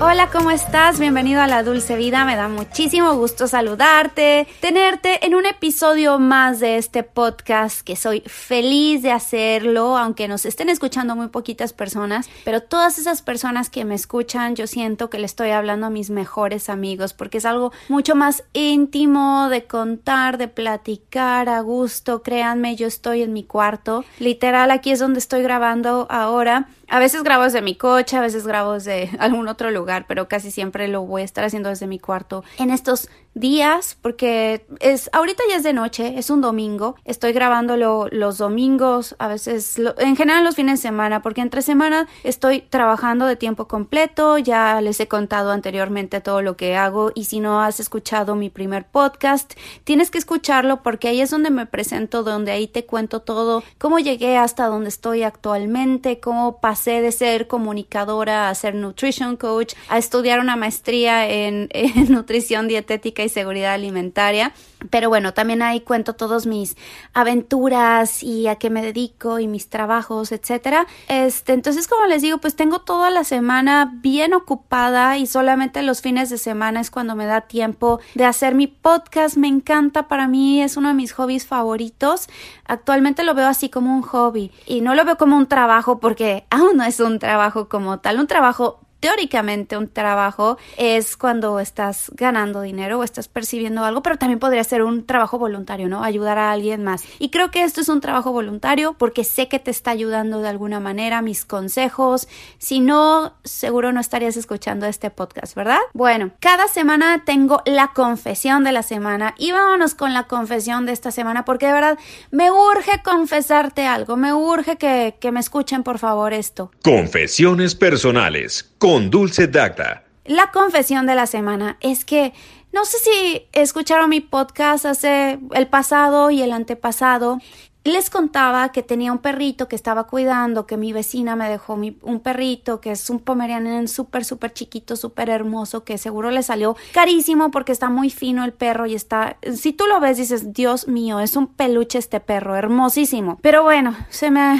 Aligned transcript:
Hola, 0.00 0.30
¿cómo 0.30 0.52
estás? 0.52 1.00
Bienvenido 1.00 1.40
a 1.40 1.48
la 1.48 1.64
Dulce 1.64 1.96
Vida. 1.96 2.24
Me 2.24 2.36
da 2.36 2.46
muchísimo 2.46 3.16
gusto 3.16 3.48
saludarte, 3.48 4.46
tenerte 4.60 5.26
en 5.26 5.34
un 5.34 5.44
episodio 5.44 6.20
más 6.20 6.60
de 6.60 6.76
este 6.76 7.02
podcast 7.02 7.80
que 7.80 7.96
soy 7.96 8.22
feliz 8.24 9.02
de 9.02 9.10
hacerlo, 9.10 9.98
aunque 9.98 10.28
nos 10.28 10.46
estén 10.46 10.68
escuchando 10.68 11.16
muy 11.16 11.26
poquitas 11.28 11.72
personas, 11.72 12.30
pero 12.44 12.62
todas 12.62 13.00
esas 13.00 13.22
personas 13.22 13.70
que 13.70 13.84
me 13.84 13.96
escuchan, 13.96 14.54
yo 14.54 14.68
siento 14.68 15.10
que 15.10 15.18
le 15.18 15.26
estoy 15.26 15.50
hablando 15.50 15.86
a 15.86 15.90
mis 15.90 16.10
mejores 16.10 16.68
amigos 16.68 17.12
porque 17.12 17.38
es 17.38 17.44
algo 17.44 17.72
mucho 17.88 18.14
más 18.14 18.44
íntimo 18.52 19.48
de 19.48 19.64
contar, 19.64 20.38
de 20.38 20.46
platicar 20.46 21.48
a 21.48 21.58
gusto. 21.60 22.22
Créanme, 22.22 22.76
yo 22.76 22.86
estoy 22.86 23.22
en 23.22 23.32
mi 23.32 23.42
cuarto. 23.42 24.04
Literal, 24.20 24.70
aquí 24.70 24.92
es 24.92 25.00
donde 25.00 25.18
estoy 25.18 25.42
grabando 25.42 26.06
ahora 26.08 26.68
a 26.88 26.98
veces 26.98 27.22
grabo 27.22 27.44
desde 27.44 27.62
mi 27.62 27.74
coche, 27.74 28.16
a 28.16 28.20
veces 28.20 28.46
grabo 28.46 28.74
desde 28.74 29.10
algún 29.18 29.48
otro 29.48 29.70
lugar, 29.70 30.06
pero 30.08 30.28
casi 30.28 30.50
siempre 30.50 30.88
lo 30.88 31.02
voy 31.02 31.22
a 31.22 31.24
estar 31.24 31.44
haciendo 31.44 31.68
desde 31.68 31.86
mi 31.86 31.98
cuarto. 31.98 32.44
En 32.58 32.70
estos 32.70 33.08
días 33.34 33.96
porque 34.00 34.66
es 34.80 35.10
ahorita 35.12 35.44
ya 35.48 35.56
es 35.56 35.62
de 35.62 35.72
noche, 35.72 36.18
es 36.18 36.30
un 36.30 36.40
domingo. 36.40 36.96
Estoy 37.04 37.32
grabándolo 37.32 38.08
los 38.10 38.38
domingos, 38.38 39.14
a 39.18 39.28
veces 39.28 39.78
en 39.98 40.16
general 40.16 40.44
los 40.44 40.56
fines 40.56 40.80
de 40.80 40.88
semana, 40.88 41.22
porque 41.22 41.40
entre 41.40 41.62
semana 41.62 42.08
estoy 42.24 42.62
trabajando 42.62 43.26
de 43.26 43.36
tiempo 43.36 43.68
completo. 43.68 44.38
Ya 44.38 44.80
les 44.80 44.98
he 45.00 45.06
contado 45.08 45.52
anteriormente 45.52 46.20
todo 46.20 46.42
lo 46.42 46.56
que 46.56 46.76
hago 46.76 47.12
y 47.14 47.24
si 47.24 47.40
no 47.40 47.62
has 47.62 47.80
escuchado 47.80 48.34
mi 48.34 48.50
primer 48.50 48.86
podcast, 48.86 49.54
tienes 49.84 50.10
que 50.10 50.18
escucharlo 50.18 50.82
porque 50.82 51.08
ahí 51.08 51.20
es 51.20 51.30
donde 51.30 51.50
me 51.50 51.66
presento, 51.66 52.22
donde 52.22 52.50
ahí 52.52 52.66
te 52.66 52.86
cuento 52.86 53.20
todo, 53.20 53.62
cómo 53.78 53.98
llegué 53.98 54.36
hasta 54.36 54.66
donde 54.66 54.88
estoy 54.88 55.22
actualmente, 55.22 56.18
cómo 56.20 56.60
pasé 56.60 56.77
de 56.84 57.12
ser 57.12 57.46
comunicadora 57.46 58.48
a 58.48 58.54
ser 58.54 58.74
nutrition 58.74 59.36
coach, 59.36 59.74
a 59.88 59.98
estudiar 59.98 60.40
una 60.40 60.56
maestría 60.56 61.28
en 61.28 61.68
nutrición 62.08 62.68
dietética 62.68 63.22
y 63.22 63.28
seguridad 63.28 63.74
alimentaria. 63.74 64.52
Pero 64.90 65.08
bueno, 65.08 65.34
también 65.34 65.60
ahí 65.62 65.80
cuento 65.80 66.14
todos 66.14 66.46
mis 66.46 66.76
aventuras 67.12 68.22
y 68.22 68.46
a 68.46 68.56
qué 68.56 68.70
me 68.70 68.82
dedico 68.82 69.38
y 69.40 69.48
mis 69.48 69.68
trabajos, 69.68 70.30
etcétera. 70.30 70.86
Este, 71.08 71.52
entonces, 71.52 71.88
como 71.88 72.06
les 72.06 72.22
digo, 72.22 72.38
pues 72.38 72.54
tengo 72.54 72.80
toda 72.80 73.10
la 73.10 73.24
semana 73.24 73.90
bien 73.96 74.34
ocupada 74.34 75.18
y 75.18 75.26
solamente 75.26 75.82
los 75.82 76.00
fines 76.00 76.30
de 76.30 76.38
semana 76.38 76.80
es 76.80 76.90
cuando 76.90 77.16
me 77.16 77.26
da 77.26 77.42
tiempo 77.42 78.00
de 78.14 78.24
hacer 78.24 78.54
mi 78.54 78.68
podcast. 78.68 79.36
Me 79.36 79.48
encanta 79.48 80.06
para 80.06 80.28
mí, 80.28 80.62
es 80.62 80.76
uno 80.76 80.88
de 80.88 80.94
mis 80.94 81.12
hobbies 81.12 81.46
favoritos. 81.46 82.28
Actualmente 82.64 83.24
lo 83.24 83.34
veo 83.34 83.48
así 83.48 83.68
como 83.68 83.94
un 83.94 84.02
hobby 84.02 84.52
y 84.66 84.80
no 84.80 84.94
lo 84.94 85.04
veo 85.04 85.16
como 85.18 85.36
un 85.36 85.46
trabajo 85.46 85.98
porque 85.98 86.44
aún 86.50 86.76
no 86.76 86.84
es 86.84 87.00
un 87.00 87.18
trabajo 87.18 87.68
como 87.68 87.98
tal, 87.98 88.20
un 88.20 88.26
trabajo 88.26 88.80
teóricamente 89.00 89.76
un 89.76 89.88
trabajo 89.88 90.58
es 90.76 91.16
cuando 91.16 91.60
estás 91.60 92.10
ganando 92.14 92.62
dinero 92.62 92.98
o 92.98 93.04
estás 93.04 93.28
percibiendo 93.28 93.84
algo, 93.84 94.02
pero 94.02 94.16
también 94.16 94.38
podría 94.38 94.64
ser 94.64 94.82
un 94.82 95.06
trabajo 95.06 95.38
voluntario, 95.38 95.88
¿no? 95.88 96.02
Ayudar 96.02 96.38
a 96.38 96.52
alguien 96.52 96.84
más. 96.84 97.04
Y 97.18 97.30
creo 97.30 97.50
que 97.50 97.62
esto 97.62 97.80
es 97.80 97.88
un 97.88 98.00
trabajo 98.00 98.32
voluntario 98.32 98.94
porque 98.98 99.24
sé 99.24 99.48
que 99.48 99.58
te 99.58 99.70
está 99.70 99.90
ayudando 99.90 100.40
de 100.40 100.48
alguna 100.48 100.80
manera 100.80 101.22
mis 101.22 101.44
consejos. 101.44 102.28
Si 102.58 102.80
no, 102.80 103.34
seguro 103.44 103.92
no 103.92 104.00
estarías 104.00 104.36
escuchando 104.36 104.86
este 104.86 105.10
podcast, 105.10 105.54
¿verdad? 105.54 105.78
Bueno, 105.92 106.32
cada 106.40 106.68
semana 106.68 107.22
tengo 107.24 107.62
la 107.64 107.88
confesión 107.88 108.64
de 108.64 108.72
la 108.72 108.82
semana 108.82 109.34
y 109.38 109.52
vámonos 109.52 109.94
con 109.94 110.12
la 110.12 110.24
confesión 110.24 110.86
de 110.86 110.92
esta 110.92 111.10
semana 111.10 111.44
porque 111.44 111.66
de 111.66 111.72
verdad 111.72 111.98
me 112.30 112.50
urge 112.50 113.02
confesarte 113.04 113.86
algo, 113.86 114.16
me 114.16 114.32
urge 114.32 114.76
que, 114.76 115.16
que 115.20 115.32
me 115.32 115.40
escuchen 115.40 115.82
por 115.82 115.98
favor 115.98 116.32
esto. 116.32 116.70
Confesiones 116.82 117.74
personales 117.74 118.68
Dulce 118.88 119.48
Dacta. 119.48 120.02
La 120.24 120.50
confesión 120.50 121.04
de 121.04 121.14
la 121.14 121.26
semana 121.26 121.76
es 121.80 122.06
que 122.06 122.32
no 122.72 122.86
sé 122.86 122.96
si 122.98 123.46
escucharon 123.52 124.08
mi 124.08 124.20
podcast 124.20 124.86
hace 124.86 125.38
el 125.52 125.66
pasado 125.66 126.30
y 126.30 126.40
el 126.40 126.52
antepasado. 126.52 127.38
Les 127.84 128.08
contaba 128.08 128.72
que 128.72 128.82
tenía 128.82 129.12
un 129.12 129.18
perrito 129.18 129.68
que 129.68 129.76
estaba 129.76 130.04
cuidando, 130.04 130.66
que 130.66 130.78
mi 130.78 130.94
vecina 130.94 131.36
me 131.36 131.50
dejó 131.50 131.74
un 131.74 132.20
perrito 132.20 132.80
que 132.80 132.92
es 132.92 133.10
un 133.10 133.20
pomeranian 133.20 133.88
súper, 133.88 134.24
súper 134.24 134.54
chiquito, 134.54 134.96
súper 134.96 135.28
hermoso, 135.28 135.84
que 135.84 135.98
seguro 135.98 136.30
le 136.30 136.42
salió 136.42 136.74
carísimo 136.92 137.50
porque 137.50 137.72
está 137.72 137.90
muy 137.90 138.08
fino 138.08 138.42
el 138.42 138.54
perro 138.54 138.86
y 138.86 138.94
está, 138.94 139.36
si 139.54 139.74
tú 139.74 139.86
lo 139.86 140.00
ves 140.00 140.16
dices, 140.16 140.54
Dios 140.54 140.88
mío, 140.88 141.20
es 141.20 141.36
un 141.36 141.46
peluche 141.46 141.98
este 141.98 142.20
perro, 142.20 142.56
hermosísimo. 142.56 143.38
Pero 143.42 143.62
bueno, 143.64 143.94
se 144.08 144.30
me... 144.30 144.58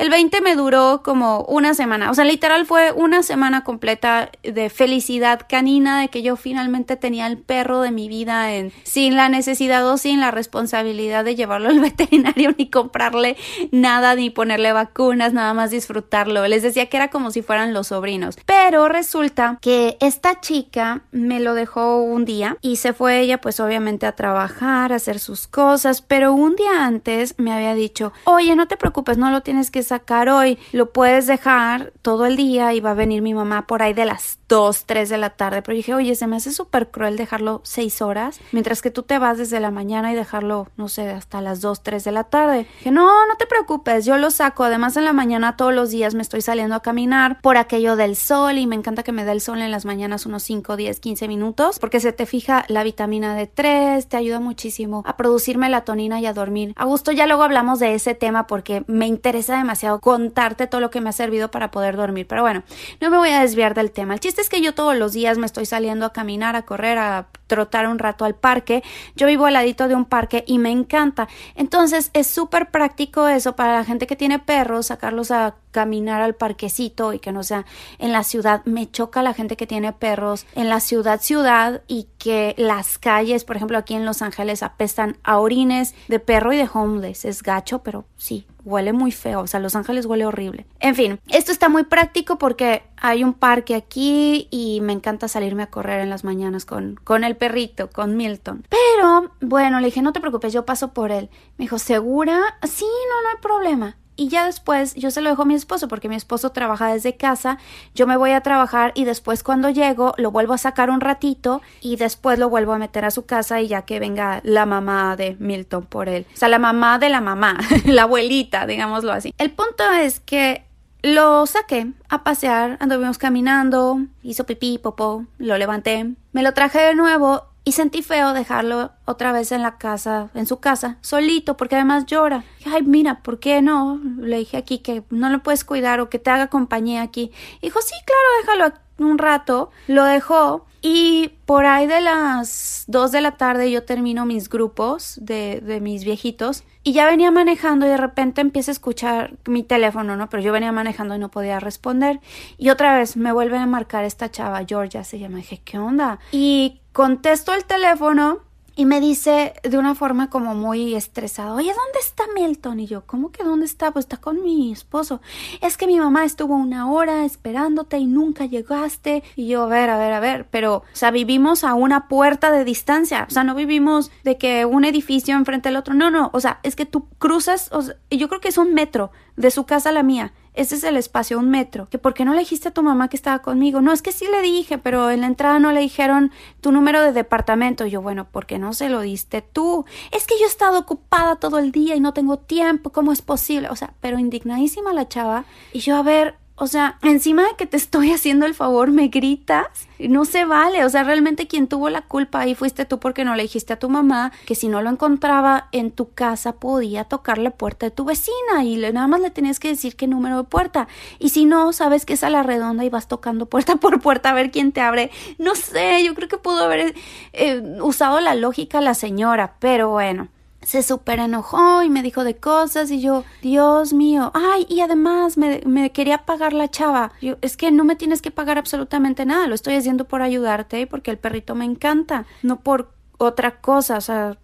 El 0.00 0.08
20 0.08 0.40
me 0.40 0.56
duró 0.56 1.02
como 1.04 1.42
una 1.42 1.74
semana, 1.74 2.10
o 2.10 2.14
sea, 2.14 2.24
literal 2.24 2.64
fue 2.64 2.90
una 2.90 3.22
semana 3.22 3.64
completa 3.64 4.30
de 4.42 4.70
felicidad 4.70 5.42
canina 5.46 6.00
de 6.00 6.08
que 6.08 6.22
yo 6.22 6.36
finalmente 6.36 6.96
tenía 6.96 7.26
el 7.26 7.36
perro 7.36 7.82
de 7.82 7.90
mi 7.90 8.08
vida 8.08 8.54
en 8.54 8.72
sin 8.82 9.14
la 9.14 9.28
necesidad 9.28 9.86
o 9.86 9.98
sin 9.98 10.18
la 10.18 10.30
responsabilidad 10.30 11.22
de 11.22 11.34
llevarlo 11.34 11.68
al 11.68 11.80
veterinario 11.80 12.54
ni 12.56 12.70
comprarle 12.70 13.36
nada 13.72 14.14
ni 14.14 14.30
ponerle 14.30 14.72
vacunas, 14.72 15.34
nada 15.34 15.52
más 15.52 15.70
disfrutarlo. 15.70 16.48
Les 16.48 16.62
decía 16.62 16.86
que 16.86 16.96
era 16.96 17.10
como 17.10 17.30
si 17.30 17.42
fueran 17.42 17.74
los 17.74 17.88
sobrinos. 17.88 18.38
Pero 18.46 18.88
resulta 18.88 19.58
que 19.60 19.98
esta 20.00 20.40
chica 20.40 21.02
me 21.10 21.40
lo 21.40 21.52
dejó 21.52 22.00
un 22.00 22.24
día 22.24 22.56
y 22.62 22.76
se 22.76 22.94
fue 22.94 23.20
ella 23.20 23.38
pues 23.42 23.60
obviamente 23.60 24.06
a 24.06 24.16
trabajar, 24.16 24.94
a 24.94 24.96
hacer 24.96 25.18
sus 25.18 25.46
cosas, 25.46 26.00
pero 26.00 26.32
un 26.32 26.56
día 26.56 26.86
antes 26.86 27.34
me 27.36 27.52
había 27.52 27.74
dicho, 27.74 28.14
"Oye, 28.24 28.56
no 28.56 28.66
te 28.66 28.78
preocupes, 28.78 29.18
no 29.18 29.30
lo 29.30 29.42
tienes 29.42 29.70
que 29.70 29.89
sacar 29.90 30.28
hoy, 30.28 30.58
lo 30.72 30.92
puedes 30.92 31.26
dejar 31.26 31.92
todo 32.02 32.26
el 32.26 32.36
día 32.36 32.72
y 32.74 32.80
va 32.80 32.92
a 32.92 32.94
venir 32.94 33.22
mi 33.22 33.34
mamá 33.34 33.66
por 33.66 33.82
ahí 33.82 33.92
de 33.92 34.06
las 34.06 34.39
2, 34.50 34.84
3 34.84 35.08
de 35.08 35.16
la 35.16 35.30
tarde. 35.30 35.62
Pero 35.62 35.76
dije, 35.76 35.94
oye, 35.94 36.14
se 36.16 36.26
me 36.26 36.36
hace 36.36 36.52
súper 36.52 36.90
cruel 36.90 37.16
dejarlo 37.16 37.60
6 37.64 38.02
horas, 38.02 38.40
mientras 38.52 38.82
que 38.82 38.90
tú 38.90 39.04
te 39.04 39.18
vas 39.18 39.38
desde 39.38 39.60
la 39.60 39.70
mañana 39.70 40.12
y 40.12 40.16
dejarlo, 40.16 40.68
no 40.76 40.88
sé, 40.88 41.08
hasta 41.08 41.40
las 41.40 41.60
2, 41.60 41.82
3 41.82 42.04
de 42.04 42.12
la 42.12 42.24
tarde. 42.24 42.66
Dije, 42.78 42.90
no, 42.90 43.26
no 43.26 43.36
te 43.38 43.46
preocupes, 43.46 44.04
yo 44.04 44.18
lo 44.18 44.30
saco. 44.30 44.64
Además, 44.64 44.96
en 44.96 45.04
la 45.04 45.12
mañana 45.12 45.56
todos 45.56 45.72
los 45.72 45.90
días 45.90 46.14
me 46.14 46.22
estoy 46.22 46.42
saliendo 46.42 46.74
a 46.74 46.82
caminar 46.82 47.40
por 47.40 47.56
aquello 47.56 47.94
del 47.94 48.16
sol 48.16 48.58
y 48.58 48.66
me 48.66 48.74
encanta 48.74 49.04
que 49.04 49.12
me 49.12 49.24
dé 49.24 49.32
el 49.32 49.40
sol 49.40 49.62
en 49.62 49.70
las 49.70 49.84
mañanas 49.84 50.26
unos 50.26 50.42
5, 50.42 50.76
10, 50.76 50.98
15 50.98 51.28
minutos, 51.28 51.78
porque 51.78 52.00
se 52.00 52.12
te 52.12 52.26
fija 52.26 52.64
la 52.66 52.82
vitamina 52.82 53.40
D3, 53.40 54.04
te 54.08 54.16
ayuda 54.16 54.40
muchísimo 54.40 55.04
a 55.06 55.16
producir 55.16 55.58
melatonina 55.58 56.20
y 56.20 56.26
a 56.26 56.32
dormir. 56.32 56.74
A 56.76 56.86
gusto, 56.86 57.12
ya 57.12 57.26
luego 57.26 57.44
hablamos 57.44 57.78
de 57.78 57.94
ese 57.94 58.16
tema 58.16 58.48
porque 58.48 58.82
me 58.88 59.06
interesa 59.06 59.56
demasiado 59.56 60.00
contarte 60.00 60.66
todo 60.66 60.80
lo 60.80 60.90
que 60.90 61.00
me 61.00 61.10
ha 61.10 61.12
servido 61.12 61.52
para 61.52 61.70
poder 61.70 61.96
dormir. 61.96 62.26
Pero 62.26 62.42
bueno, 62.42 62.64
no 63.00 63.10
me 63.10 63.16
voy 63.18 63.30
a 63.30 63.40
desviar 63.40 63.74
del 63.74 63.92
tema. 63.92 64.14
El 64.14 64.20
chiste 64.20 64.39
es 64.40 64.48
que 64.48 64.60
yo 64.60 64.74
todos 64.74 64.96
los 64.96 65.12
días 65.12 65.38
me 65.38 65.46
estoy 65.46 65.66
saliendo 65.66 66.06
a 66.06 66.12
caminar, 66.12 66.56
a 66.56 66.62
correr, 66.62 66.98
a 66.98 67.28
trotar 67.46 67.88
un 67.88 67.98
rato 67.98 68.24
al 68.24 68.34
parque. 68.34 68.82
Yo 69.16 69.26
vivo 69.26 69.46
al 69.46 69.54
ladito 69.54 69.88
de 69.88 69.94
un 69.94 70.04
parque 70.04 70.44
y 70.46 70.58
me 70.58 70.70
encanta. 70.70 71.28
Entonces 71.56 72.10
es 72.12 72.26
súper 72.26 72.70
práctico 72.70 73.28
eso 73.28 73.56
para 73.56 73.74
la 73.74 73.84
gente 73.84 74.06
que 74.06 74.16
tiene 74.16 74.38
perros, 74.38 74.86
sacarlos 74.86 75.30
a 75.30 75.56
caminar 75.72 76.22
al 76.22 76.34
parquecito 76.34 77.12
y 77.12 77.18
que 77.18 77.32
no 77.32 77.42
sea 77.42 77.66
en 77.98 78.12
la 78.12 78.24
ciudad. 78.24 78.64
Me 78.64 78.90
choca 78.90 79.22
la 79.22 79.34
gente 79.34 79.56
que 79.56 79.66
tiene 79.66 79.92
perros 79.92 80.46
en 80.54 80.68
la 80.68 80.80
ciudad, 80.80 81.20
ciudad 81.20 81.82
y 81.86 82.08
que 82.18 82.54
las 82.56 82.98
calles, 82.98 83.44
por 83.44 83.56
ejemplo, 83.56 83.78
aquí 83.78 83.94
en 83.94 84.04
Los 84.04 84.22
Ángeles 84.22 84.62
apestan 84.62 85.16
a 85.22 85.38
orines 85.38 85.94
de 86.08 86.20
perro 86.20 86.52
y 86.52 86.56
de 86.56 86.68
homeless. 86.72 87.24
Es 87.24 87.42
gacho, 87.42 87.82
pero 87.82 88.04
sí, 88.16 88.46
huele 88.64 88.92
muy 88.92 89.12
feo. 89.12 89.40
O 89.40 89.46
sea, 89.46 89.60
Los 89.60 89.76
Ángeles 89.76 90.06
huele 90.06 90.26
horrible. 90.26 90.66
En 90.80 90.94
fin, 90.94 91.20
esto 91.28 91.52
está 91.52 91.68
muy 91.68 91.84
práctico 91.84 92.38
porque 92.38 92.82
hay 92.96 93.24
un 93.24 93.34
parque 93.34 93.74
aquí 93.74 94.48
y 94.50 94.80
me 94.82 94.92
encanta 94.92 95.28
salirme 95.28 95.62
a 95.62 95.70
correr 95.70 96.00
en 96.00 96.10
las 96.10 96.24
mañanas 96.24 96.64
con, 96.64 96.98
con 97.04 97.24
el 97.24 97.36
perrito, 97.36 97.90
con 97.90 98.16
Milton. 98.16 98.64
Pero, 98.68 99.32
bueno, 99.40 99.80
le 99.80 99.86
dije, 99.86 100.02
no 100.02 100.12
te 100.12 100.20
preocupes, 100.20 100.52
yo 100.52 100.64
paso 100.64 100.92
por 100.92 101.12
él. 101.12 101.30
Me 101.56 101.64
dijo, 101.64 101.78
¿segura? 101.78 102.40
Sí, 102.62 102.84
no, 102.84 103.22
no 103.22 103.28
hay 103.28 103.42
problema 103.42 103.96
y 104.16 104.28
ya 104.28 104.46
después 104.46 104.94
yo 104.94 105.10
se 105.10 105.20
lo 105.20 105.30
dejo 105.30 105.42
a 105.42 105.46
mi 105.46 105.54
esposo 105.54 105.88
porque 105.88 106.08
mi 106.08 106.16
esposo 106.16 106.50
trabaja 106.50 106.92
desde 106.92 107.16
casa, 107.16 107.58
yo 107.94 108.06
me 108.06 108.16
voy 108.16 108.32
a 108.32 108.42
trabajar 108.42 108.92
y 108.94 109.04
después 109.04 109.42
cuando 109.42 109.70
llego 109.70 110.14
lo 110.18 110.30
vuelvo 110.30 110.52
a 110.52 110.58
sacar 110.58 110.90
un 110.90 111.00
ratito 111.00 111.62
y 111.80 111.96
después 111.96 112.38
lo 112.38 112.48
vuelvo 112.48 112.72
a 112.72 112.78
meter 112.78 113.04
a 113.04 113.10
su 113.10 113.24
casa 113.24 113.60
y 113.60 113.68
ya 113.68 113.82
que 113.82 114.00
venga 114.00 114.40
la 114.44 114.66
mamá 114.66 115.16
de 115.16 115.36
Milton 115.38 115.84
por 115.86 116.08
él. 116.08 116.26
O 116.34 116.36
sea, 116.36 116.48
la 116.48 116.58
mamá 116.58 116.98
de 116.98 117.08
la 117.08 117.20
mamá, 117.20 117.58
la 117.86 118.02
abuelita, 118.02 118.66
digámoslo 118.66 119.12
así. 119.12 119.34
El 119.38 119.52
punto 119.52 119.90
es 119.90 120.20
que 120.20 120.64
lo 121.02 121.46
saqué 121.46 121.92
a 122.08 122.22
pasear, 122.22 122.76
anduvimos 122.80 123.16
caminando, 123.16 124.00
hizo 124.22 124.44
pipí, 124.44 124.78
popó, 124.78 125.24
lo 125.38 125.56
levanté, 125.56 126.14
me 126.32 126.42
lo 126.42 126.52
traje 126.52 126.78
de 126.80 126.94
nuevo 126.94 127.49
Y 127.64 127.72
sentí 127.72 128.02
feo 128.02 128.32
dejarlo 128.32 128.90
otra 129.04 129.32
vez 129.32 129.52
en 129.52 129.62
la 129.62 129.76
casa, 129.76 130.30
en 130.34 130.46
su 130.46 130.60
casa, 130.60 130.96
solito, 131.02 131.56
porque 131.56 131.76
además 131.76 132.06
llora. 132.06 132.44
Ay, 132.64 132.82
mira, 132.82 133.22
¿por 133.22 133.38
qué 133.38 133.60
no? 133.60 134.00
Le 134.18 134.38
dije 134.38 134.56
aquí 134.56 134.78
que 134.78 135.04
no 135.10 135.28
lo 135.28 135.42
puedes 135.42 135.64
cuidar 135.64 136.00
o 136.00 136.08
que 136.08 136.18
te 136.18 136.30
haga 136.30 136.48
compañía 136.48 137.02
aquí. 137.02 137.32
dijo, 137.60 137.80
sí, 137.82 137.94
claro, 138.06 138.64
déjalo 138.64 138.80
un 138.98 139.18
rato. 139.18 139.70
Lo 139.88 140.04
dejó 140.04 140.66
y 140.82 141.32
por 141.44 141.66
ahí 141.66 141.86
de 141.86 142.00
las 142.00 142.84
2 142.86 143.12
de 143.12 143.20
la 143.20 143.32
tarde 143.32 143.70
yo 143.70 143.84
termino 143.84 144.24
mis 144.24 144.48
grupos 144.48 145.18
de, 145.20 145.60
de, 145.60 145.80
mis 145.80 146.04
viejitos 146.04 146.64
y 146.82 146.92
ya 146.92 147.04
venía 147.04 147.30
manejando 147.30 147.84
y 147.84 147.90
de 147.90 147.98
repente 147.98 148.40
empiezo 148.40 148.70
a 148.70 148.72
escuchar 148.72 149.34
mi 149.46 149.62
teléfono, 149.62 150.16
¿no? 150.16 150.30
Pero 150.30 150.42
yo 150.42 150.52
venía 150.52 150.72
manejando 150.72 151.14
y 151.14 151.18
no 151.18 151.30
podía 151.30 151.60
responder. 151.60 152.20
Y 152.56 152.70
otra 152.70 152.96
vez 152.96 153.18
me 153.18 153.32
vuelve 153.32 153.58
a 153.58 153.66
marcar 153.66 154.04
esta 154.04 154.30
chava, 154.30 154.64
Georgia 154.66 155.04
se 155.04 155.18
llama. 155.18 155.36
dije, 155.36 155.60
¿qué 155.62 155.78
onda? 155.78 156.18
Y 156.32 156.79
contesto 157.00 157.54
el 157.54 157.64
teléfono 157.64 158.40
y 158.76 158.84
me 158.84 159.00
dice 159.00 159.54
de 159.62 159.78
una 159.78 159.94
forma 159.94 160.28
como 160.28 160.54
muy 160.54 160.94
estresada, 160.94 161.54
oye, 161.54 161.68
¿dónde 161.68 161.98
está 161.98 162.24
Milton? 162.34 162.78
Y 162.78 162.86
yo, 162.86 163.06
¿cómo 163.06 163.32
que 163.32 163.42
dónde 163.42 163.64
está? 163.64 163.90
Pues 163.90 164.04
está 164.04 164.18
con 164.18 164.42
mi 164.42 164.70
esposo. 164.70 165.22
Es 165.62 165.78
que 165.78 165.86
mi 165.86 165.98
mamá 165.98 166.26
estuvo 166.26 166.54
una 166.54 166.90
hora 166.90 167.24
esperándote 167.24 167.96
y 167.96 168.04
nunca 168.04 168.44
llegaste. 168.44 169.22
Y 169.34 169.48
yo, 169.48 169.62
a 169.62 169.66
ver, 169.66 169.88
a 169.88 169.96
ver, 169.96 170.12
a 170.12 170.20
ver, 170.20 170.46
pero, 170.50 170.74
o 170.74 170.84
sea, 170.92 171.10
vivimos 171.10 171.64
a 171.64 171.72
una 171.72 172.06
puerta 172.06 172.50
de 172.50 172.66
distancia. 172.66 173.26
O 173.26 173.32
sea, 173.32 173.44
no 173.44 173.54
vivimos 173.54 174.10
de 174.22 174.36
que 174.36 174.66
un 174.66 174.84
edificio 174.84 175.34
enfrente 175.36 175.70
del 175.70 175.76
otro. 175.76 175.94
No, 175.94 176.10
no, 176.10 176.28
o 176.34 176.40
sea, 176.40 176.60
es 176.62 176.76
que 176.76 176.84
tú 176.84 177.08
cruzas, 177.18 177.70
yo 178.10 178.28
creo 178.28 178.42
que 178.42 178.48
es 178.48 178.58
un 178.58 178.74
metro 178.74 179.10
de 179.36 179.50
su 179.50 179.64
casa 179.64 179.88
a 179.88 179.92
la 179.92 180.02
mía. 180.02 180.34
Ese 180.54 180.74
es 180.74 180.84
el 180.84 180.96
espacio, 180.96 181.38
un 181.38 181.48
metro. 181.48 181.86
Que 181.88 181.98
por 181.98 182.14
qué 182.14 182.24
no 182.24 182.32
le 182.34 182.40
dijiste 182.40 182.68
a 182.68 182.72
tu 182.72 182.82
mamá 182.82 183.08
que 183.08 183.16
estaba 183.16 183.40
conmigo. 183.40 183.80
No, 183.80 183.92
es 183.92 184.02
que 184.02 184.12
sí 184.12 184.26
le 184.30 184.42
dije, 184.42 184.78
pero 184.78 185.10
en 185.10 185.20
la 185.20 185.26
entrada 185.26 185.58
no 185.58 185.72
le 185.72 185.80
dijeron 185.80 186.32
tu 186.60 186.72
número 186.72 187.02
de 187.02 187.12
departamento. 187.12 187.86
Y 187.86 187.90
yo, 187.90 188.02
bueno, 188.02 188.28
¿por 188.28 188.46
qué 188.46 188.58
no 188.58 188.72
se 188.72 188.88
lo 188.88 189.00
diste 189.00 189.42
tú? 189.42 189.84
Es 190.10 190.26
que 190.26 190.34
yo 190.38 190.46
he 190.46 190.48
estado 190.48 190.80
ocupada 190.80 191.36
todo 191.36 191.58
el 191.58 191.72
día 191.72 191.94
y 191.94 192.00
no 192.00 192.12
tengo 192.12 192.38
tiempo. 192.38 192.90
¿Cómo 192.90 193.12
es 193.12 193.22
posible? 193.22 193.68
O 193.68 193.76
sea, 193.76 193.94
pero 194.00 194.18
indignadísima 194.18 194.92
la 194.92 195.08
chava. 195.08 195.44
Y 195.72 195.80
yo, 195.80 195.96
a 195.96 196.02
ver, 196.02 196.39
o 196.62 196.66
sea, 196.66 196.98
encima 197.00 197.42
de 197.44 197.56
que 197.56 197.64
te 197.64 197.78
estoy 197.78 198.10
haciendo 198.12 198.44
el 198.44 198.54
favor, 198.54 198.90
me 198.90 199.08
gritas. 199.08 199.66
No 199.98 200.26
se 200.26 200.44
vale. 200.44 200.84
O 200.84 200.90
sea, 200.90 201.04
realmente 201.04 201.46
quien 201.46 201.68
tuvo 201.68 201.88
la 201.88 202.02
culpa 202.02 202.40
ahí 202.40 202.54
fuiste 202.54 202.84
tú 202.84 202.98
porque 203.00 203.24
no 203.24 203.34
le 203.34 203.44
dijiste 203.44 203.72
a 203.72 203.78
tu 203.78 203.88
mamá 203.88 204.30
que 204.44 204.54
si 204.54 204.68
no 204.68 204.82
lo 204.82 204.90
encontraba 204.90 205.68
en 205.72 205.90
tu 205.90 206.12
casa 206.12 206.52
podía 206.56 207.04
tocar 207.04 207.38
la 207.38 207.50
puerta 207.50 207.86
de 207.86 207.90
tu 207.90 208.04
vecina 208.04 208.62
y 208.62 208.76
nada 208.76 209.06
más 209.06 209.22
le 209.22 209.30
tenías 209.30 209.58
que 209.58 209.68
decir 209.68 209.96
qué 209.96 210.06
número 210.06 210.36
de 210.36 210.44
puerta. 210.44 210.86
Y 211.18 211.30
si 211.30 211.46
no, 211.46 211.72
sabes 211.72 212.04
que 212.04 212.12
es 212.12 212.24
a 212.24 212.30
la 212.30 212.42
redonda 212.42 212.84
y 212.84 212.90
vas 212.90 213.08
tocando 213.08 213.46
puerta 213.46 213.76
por 213.76 214.00
puerta 214.00 214.28
a 214.28 214.34
ver 214.34 214.50
quién 214.50 214.72
te 214.72 214.82
abre. 214.82 215.10
No 215.38 215.54
sé, 215.54 216.04
yo 216.04 216.14
creo 216.14 216.28
que 216.28 216.36
pudo 216.36 216.64
haber 216.64 216.94
eh, 217.32 217.62
usado 217.80 218.20
la 218.20 218.34
lógica 218.34 218.82
la 218.82 218.92
señora, 218.92 219.54
pero 219.60 219.88
bueno 219.88 220.28
se 220.62 220.82
súper 220.82 221.20
enojó 221.20 221.82
y 221.82 221.90
me 221.90 222.02
dijo 222.02 222.24
de 222.24 222.36
cosas 222.36 222.90
y 222.90 223.00
yo, 223.00 223.24
Dios 223.42 223.92
mío, 223.92 224.30
ay, 224.34 224.66
y 224.68 224.80
además 224.80 225.36
me, 225.36 225.62
me, 225.66 225.90
quería 225.90 226.24
pagar 226.24 226.52
la 226.52 226.68
chava. 226.68 227.12
Yo, 227.20 227.36
es 227.40 227.56
que 227.56 227.70
no 227.70 227.84
me 227.84 227.96
tienes 227.96 228.22
que 228.22 228.30
pagar 228.30 228.58
absolutamente 228.58 229.24
nada, 229.24 229.46
lo 229.46 229.54
estoy 229.54 229.74
haciendo 229.74 230.04
por 230.06 230.22
ayudarte 230.22 230.80
y 230.80 230.86
porque 230.86 231.10
el 231.10 231.18
perrito 231.18 231.54
me 231.54 231.64
encanta, 231.64 232.26
no 232.42 232.60
por 232.60 232.92
otra 233.20 233.60
cosa, 233.60 233.98
o 233.98 234.00
sea, 234.00 234.38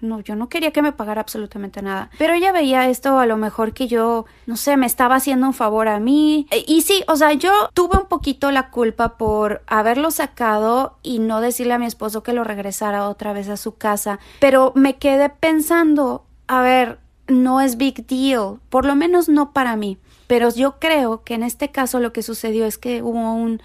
no, 0.00 0.20
yo 0.20 0.36
no 0.36 0.48
quería 0.48 0.70
que 0.70 0.82
me 0.82 0.92
pagara 0.92 1.20
absolutamente 1.20 1.82
nada. 1.82 2.10
Pero 2.16 2.32
ella 2.32 2.52
veía 2.52 2.88
esto 2.88 3.18
a 3.18 3.26
lo 3.26 3.36
mejor 3.36 3.72
que 3.72 3.88
yo, 3.88 4.24
no 4.46 4.56
sé, 4.56 4.76
me 4.76 4.86
estaba 4.86 5.16
haciendo 5.16 5.48
un 5.48 5.52
favor 5.52 5.88
a 5.88 5.98
mí. 5.98 6.46
E, 6.52 6.64
y 6.64 6.82
sí, 6.82 7.02
o 7.08 7.16
sea, 7.16 7.32
yo 7.32 7.50
tuve 7.74 7.98
un 7.98 8.06
poquito 8.06 8.52
la 8.52 8.70
culpa 8.70 9.16
por 9.18 9.62
haberlo 9.66 10.12
sacado 10.12 10.96
y 11.02 11.18
no 11.18 11.40
decirle 11.40 11.74
a 11.74 11.78
mi 11.78 11.86
esposo 11.86 12.22
que 12.22 12.32
lo 12.32 12.44
regresara 12.44 13.08
otra 13.08 13.32
vez 13.32 13.48
a 13.48 13.56
su 13.56 13.74
casa. 13.74 14.20
Pero 14.38 14.70
me 14.76 14.96
quedé 14.96 15.28
pensando, 15.28 16.24
a 16.46 16.62
ver, 16.62 17.00
no 17.26 17.60
es 17.60 17.76
big 17.76 18.06
deal, 18.06 18.60
por 18.68 18.84
lo 18.84 18.94
menos 18.94 19.28
no 19.28 19.52
para 19.52 19.74
mí. 19.74 19.98
Pero 20.28 20.54
yo 20.54 20.78
creo 20.78 21.24
que 21.24 21.34
en 21.34 21.42
este 21.42 21.72
caso 21.72 21.98
lo 21.98 22.12
que 22.12 22.22
sucedió 22.22 22.64
es 22.64 22.78
que 22.78 23.02
hubo 23.02 23.34
un 23.34 23.60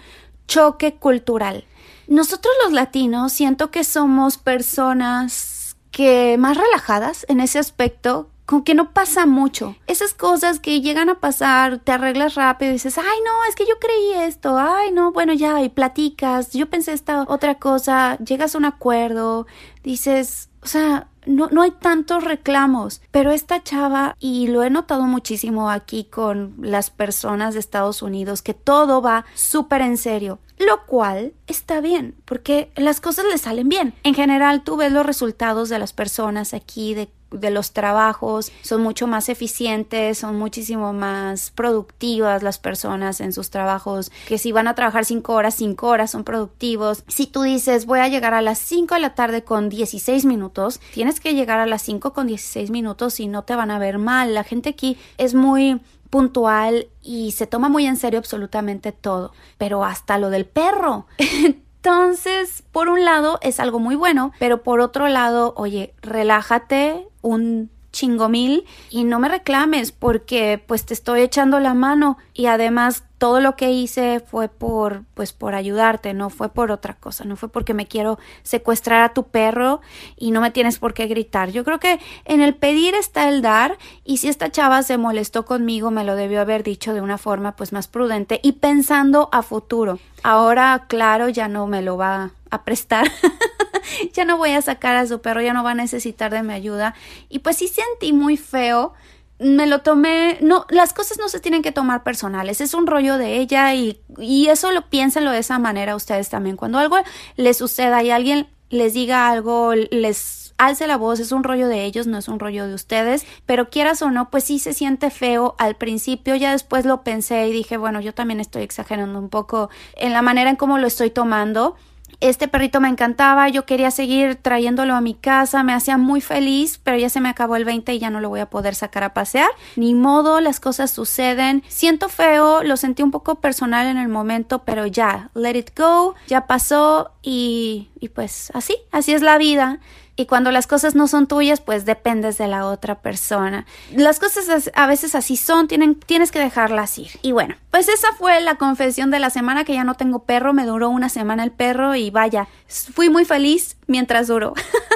choque 0.48 0.94
cultural 0.94 1.64
nosotros 2.08 2.52
los 2.64 2.72
latinos 2.72 3.32
siento 3.32 3.70
que 3.70 3.84
somos 3.84 4.38
personas 4.38 5.76
que 5.90 6.36
más 6.38 6.56
relajadas 6.56 7.24
en 7.28 7.40
ese 7.40 7.58
aspecto, 7.58 8.30
con 8.44 8.62
que 8.62 8.74
no 8.74 8.92
pasa 8.92 9.26
mucho. 9.26 9.74
Esas 9.88 10.14
cosas 10.14 10.60
que 10.60 10.80
llegan 10.80 11.08
a 11.08 11.20
pasar, 11.20 11.78
te 11.78 11.92
arreglas 11.92 12.36
rápido 12.36 12.70
y 12.70 12.74
dices, 12.74 12.96
ay 12.96 13.18
no, 13.24 13.44
es 13.48 13.56
que 13.56 13.66
yo 13.66 13.74
creí 13.80 14.24
esto, 14.24 14.56
ay 14.56 14.92
no, 14.92 15.10
bueno 15.10 15.32
ya, 15.32 15.60
y 15.62 15.68
platicas, 15.68 16.52
yo 16.52 16.70
pensé 16.70 16.92
esta 16.92 17.22
otra 17.22 17.56
cosa, 17.56 18.16
llegas 18.18 18.54
a 18.54 18.58
un 18.58 18.64
acuerdo, 18.64 19.46
dices, 19.82 20.48
o 20.62 20.66
sea, 20.66 21.08
no, 21.26 21.48
no 21.50 21.62
hay 21.62 21.72
tantos 21.72 22.24
reclamos, 22.24 23.02
pero 23.10 23.30
esta 23.30 23.62
chava, 23.62 24.16
y 24.18 24.48
lo 24.48 24.62
he 24.62 24.70
notado 24.70 25.04
muchísimo 25.04 25.70
aquí 25.70 26.04
con 26.04 26.54
las 26.60 26.90
personas 26.90 27.54
de 27.54 27.60
Estados 27.60 28.02
Unidos, 28.02 28.42
que 28.42 28.54
todo 28.54 29.02
va 29.02 29.26
súper 29.34 29.82
en 29.82 29.98
serio, 29.98 30.38
lo 30.58 30.86
cual 30.86 31.34
está 31.46 31.80
bien, 31.80 32.14
porque 32.24 32.70
las 32.76 33.00
cosas 33.00 33.26
le 33.30 33.38
salen 33.38 33.68
bien. 33.68 33.94
En 34.02 34.14
general, 34.14 34.64
tú 34.64 34.76
ves 34.76 34.92
los 34.92 35.04
resultados 35.04 35.68
de 35.68 35.78
las 35.78 35.92
personas 35.92 36.54
aquí, 36.54 36.94
de 36.94 37.08
de 37.30 37.50
los 37.50 37.72
trabajos 37.72 38.52
son 38.62 38.82
mucho 38.82 39.06
más 39.06 39.28
eficientes, 39.28 40.18
son 40.18 40.38
muchísimo 40.38 40.92
más 40.92 41.50
productivas 41.50 42.42
las 42.42 42.58
personas 42.58 43.20
en 43.20 43.32
sus 43.32 43.50
trabajos, 43.50 44.10
que 44.28 44.38
si 44.38 44.52
van 44.52 44.68
a 44.68 44.74
trabajar 44.74 45.04
cinco 45.04 45.34
horas, 45.34 45.54
cinco 45.54 45.88
horas 45.88 46.10
son 46.10 46.24
productivos. 46.24 47.04
Si 47.08 47.26
tú 47.26 47.42
dices 47.42 47.86
voy 47.86 48.00
a 48.00 48.08
llegar 48.08 48.34
a 48.34 48.42
las 48.42 48.58
5 48.58 48.94
de 48.94 49.00
la 49.00 49.14
tarde 49.14 49.44
con 49.44 49.68
16 49.68 50.24
minutos, 50.24 50.80
tienes 50.94 51.15
que 51.20 51.34
llegar 51.34 51.58
a 51.58 51.66
las 51.66 51.82
5 51.82 52.12
con 52.12 52.26
16 52.26 52.70
minutos 52.70 53.20
y 53.20 53.28
no 53.28 53.42
te 53.42 53.56
van 53.56 53.70
a 53.70 53.78
ver 53.78 53.98
mal. 53.98 54.34
La 54.34 54.44
gente 54.44 54.70
aquí 54.70 54.96
es 55.18 55.34
muy 55.34 55.80
puntual 56.10 56.88
y 57.02 57.32
se 57.32 57.46
toma 57.46 57.68
muy 57.68 57.86
en 57.86 57.96
serio 57.96 58.18
absolutamente 58.18 58.92
todo, 58.92 59.32
pero 59.58 59.84
hasta 59.84 60.18
lo 60.18 60.30
del 60.30 60.46
perro. 60.46 61.06
Entonces, 61.18 62.64
por 62.72 62.88
un 62.88 63.04
lado 63.04 63.38
es 63.42 63.60
algo 63.60 63.78
muy 63.78 63.94
bueno, 63.94 64.32
pero 64.38 64.62
por 64.62 64.80
otro 64.80 65.08
lado, 65.08 65.54
oye, 65.56 65.94
relájate 66.02 67.06
un 67.22 67.70
chingo 67.96 68.28
mil 68.28 68.66
y 68.90 69.04
no 69.04 69.18
me 69.18 69.28
reclames 69.30 69.90
porque 69.90 70.62
pues 70.66 70.84
te 70.84 70.92
estoy 70.92 71.22
echando 71.22 71.60
la 71.60 71.72
mano 71.72 72.18
y 72.34 72.44
además 72.44 73.04
todo 73.16 73.40
lo 73.40 73.56
que 73.56 73.70
hice 73.70 74.20
fue 74.20 74.50
por 74.50 75.04
pues 75.14 75.32
por 75.32 75.54
ayudarte, 75.54 76.12
no 76.12 76.28
fue 76.28 76.50
por 76.50 76.70
otra 76.70 76.92
cosa, 76.92 77.24
no 77.24 77.36
fue 77.36 77.48
porque 77.48 77.72
me 77.72 77.86
quiero 77.86 78.18
secuestrar 78.42 79.02
a 79.02 79.14
tu 79.14 79.28
perro 79.28 79.80
y 80.14 80.30
no 80.30 80.42
me 80.42 80.50
tienes 80.50 80.78
por 80.78 80.92
qué 80.92 81.06
gritar. 81.06 81.50
Yo 81.50 81.64
creo 81.64 81.80
que 81.80 81.98
en 82.26 82.42
el 82.42 82.54
pedir 82.54 82.94
está 82.94 83.30
el 83.30 83.40
dar 83.40 83.78
y 84.04 84.18
si 84.18 84.28
esta 84.28 84.50
chava 84.50 84.82
se 84.82 84.98
molestó 84.98 85.46
conmigo 85.46 85.90
me 85.90 86.04
lo 86.04 86.16
debió 86.16 86.42
haber 86.42 86.62
dicho 86.64 86.92
de 86.92 87.00
una 87.00 87.16
forma 87.16 87.56
pues 87.56 87.72
más 87.72 87.88
prudente 87.88 88.40
y 88.42 88.52
pensando 88.52 89.30
a 89.32 89.40
futuro. 89.42 89.98
Ahora 90.22 90.84
claro 90.86 91.30
ya 91.30 91.48
no 91.48 91.66
me 91.66 91.80
lo 91.80 91.96
va 91.96 92.32
a 92.50 92.62
prestar. 92.62 93.10
ya 94.12 94.24
no 94.24 94.36
voy 94.36 94.50
a 94.50 94.62
sacar 94.62 94.96
a 94.96 95.06
su 95.06 95.20
perro, 95.20 95.40
ya 95.40 95.52
no 95.52 95.64
va 95.64 95.72
a 95.72 95.74
necesitar 95.74 96.32
de 96.32 96.42
mi 96.42 96.52
ayuda. 96.52 96.94
Y 97.28 97.40
pues 97.40 97.56
sí 97.56 97.68
sentí 97.68 98.12
muy 98.12 98.36
feo. 98.36 98.92
Me 99.38 99.66
lo 99.66 99.82
tomé, 99.82 100.38
no, 100.40 100.64
las 100.70 100.94
cosas 100.94 101.18
no 101.18 101.28
se 101.28 101.40
tienen 101.40 101.60
que 101.60 101.70
tomar 101.70 102.02
personales, 102.02 102.62
es 102.62 102.72
un 102.72 102.86
rollo 102.86 103.18
de 103.18 103.36
ella 103.36 103.74
y, 103.74 104.00
y 104.16 104.46
eso 104.46 104.72
lo 104.72 104.88
piénsenlo 104.88 105.30
de 105.30 105.40
esa 105.40 105.58
manera 105.58 105.94
ustedes 105.94 106.30
también. 106.30 106.56
Cuando 106.56 106.78
algo 106.78 106.96
les 107.36 107.58
suceda 107.58 108.02
y 108.02 108.10
alguien 108.10 108.48
les 108.70 108.94
diga 108.94 109.28
algo, 109.28 109.74
les 109.74 110.46
alce 110.58 110.86
la 110.86 110.96
voz, 110.96 111.20
es 111.20 111.32
un 111.32 111.44
rollo 111.44 111.68
de 111.68 111.84
ellos, 111.84 112.06
no 112.06 112.18
es 112.18 112.28
un 112.28 112.38
rollo 112.38 112.66
de 112.66 112.74
ustedes, 112.74 113.26
pero 113.44 113.68
quieras 113.68 114.02
o 114.02 114.10
no, 114.10 114.30
pues 114.30 114.44
sí 114.44 114.58
se 114.58 114.72
siente 114.72 115.10
feo 115.10 115.54
al 115.58 115.76
principio, 115.76 116.34
ya 116.34 116.52
después 116.52 116.84
lo 116.84 117.02
pensé 117.02 117.46
y 117.48 117.52
dije, 117.52 117.76
bueno, 117.76 118.00
yo 118.00 118.14
también 118.14 118.40
estoy 118.40 118.62
exagerando 118.62 119.18
un 119.18 119.28
poco 119.28 119.70
en 119.96 120.12
la 120.12 120.22
manera 120.22 120.50
en 120.50 120.56
cómo 120.56 120.78
lo 120.78 120.86
estoy 120.86 121.10
tomando, 121.10 121.76
este 122.20 122.48
perrito 122.48 122.80
me 122.80 122.88
encantaba, 122.88 123.48
yo 123.48 123.66
quería 123.66 123.90
seguir 123.90 124.36
trayéndolo 124.36 124.94
a 124.94 125.00
mi 125.00 125.14
casa, 125.14 125.62
me 125.62 125.72
hacía 125.72 125.98
muy 125.98 126.20
feliz, 126.20 126.80
pero 126.82 126.96
ya 126.96 127.08
se 127.08 127.20
me 127.20 127.28
acabó 127.28 127.56
el 127.56 127.64
20 127.64 127.94
y 127.94 127.98
ya 127.98 128.10
no 128.10 128.20
lo 128.20 128.28
voy 128.28 128.40
a 128.40 128.50
poder 128.50 128.74
sacar 128.74 129.04
a 129.04 129.14
pasear. 129.14 129.50
Ni 129.76 129.94
modo, 129.94 130.40
las 130.40 130.60
cosas 130.60 130.90
suceden. 130.90 131.62
Siento 131.68 132.08
feo, 132.08 132.62
lo 132.62 132.76
sentí 132.76 133.02
un 133.02 133.10
poco 133.10 133.36
personal 133.36 133.86
en 133.86 133.98
el 133.98 134.08
momento, 134.08 134.62
pero 134.64 134.86
ya, 134.86 135.30
let 135.34 135.56
it 135.56 135.78
go, 135.78 136.14
ya 136.26 136.46
pasó 136.46 137.12
y, 137.22 137.90
y 138.00 138.08
pues 138.08 138.50
así, 138.54 138.76
así 138.92 139.12
es 139.12 139.22
la 139.22 139.38
vida 139.38 139.80
y 140.16 140.26
cuando 140.26 140.50
las 140.50 140.66
cosas 140.66 140.94
no 140.94 141.08
son 141.08 141.26
tuyas, 141.26 141.60
pues 141.60 141.84
dependes 141.84 142.38
de 142.38 142.48
la 142.48 142.66
otra 142.66 143.00
persona. 143.00 143.66
Las 143.94 144.18
cosas 144.18 144.70
a 144.74 144.86
veces 144.86 145.14
así 145.14 145.36
son, 145.36 145.68
tienen, 145.68 145.94
tienes 145.94 146.32
que 146.32 146.38
dejarlas 146.38 146.98
ir. 146.98 147.10
Y 147.20 147.32
bueno, 147.32 147.54
pues 147.70 147.88
esa 147.88 148.08
fue 148.18 148.40
la 148.40 148.56
confesión 148.56 149.10
de 149.10 149.18
la 149.18 149.28
semana 149.28 149.64
que 149.64 149.74
ya 149.74 149.84
no 149.84 149.94
tengo 149.94 150.24
perro, 150.24 150.54
me 150.54 150.64
duró 150.64 150.88
una 150.88 151.10
semana 151.10 151.44
el 151.44 151.52
perro 151.52 151.94
y 151.94 152.10
vaya, 152.10 152.48
fui 152.66 153.10
muy 153.10 153.26
feliz 153.26 153.76
mientras 153.86 154.26
duró. 154.28 154.54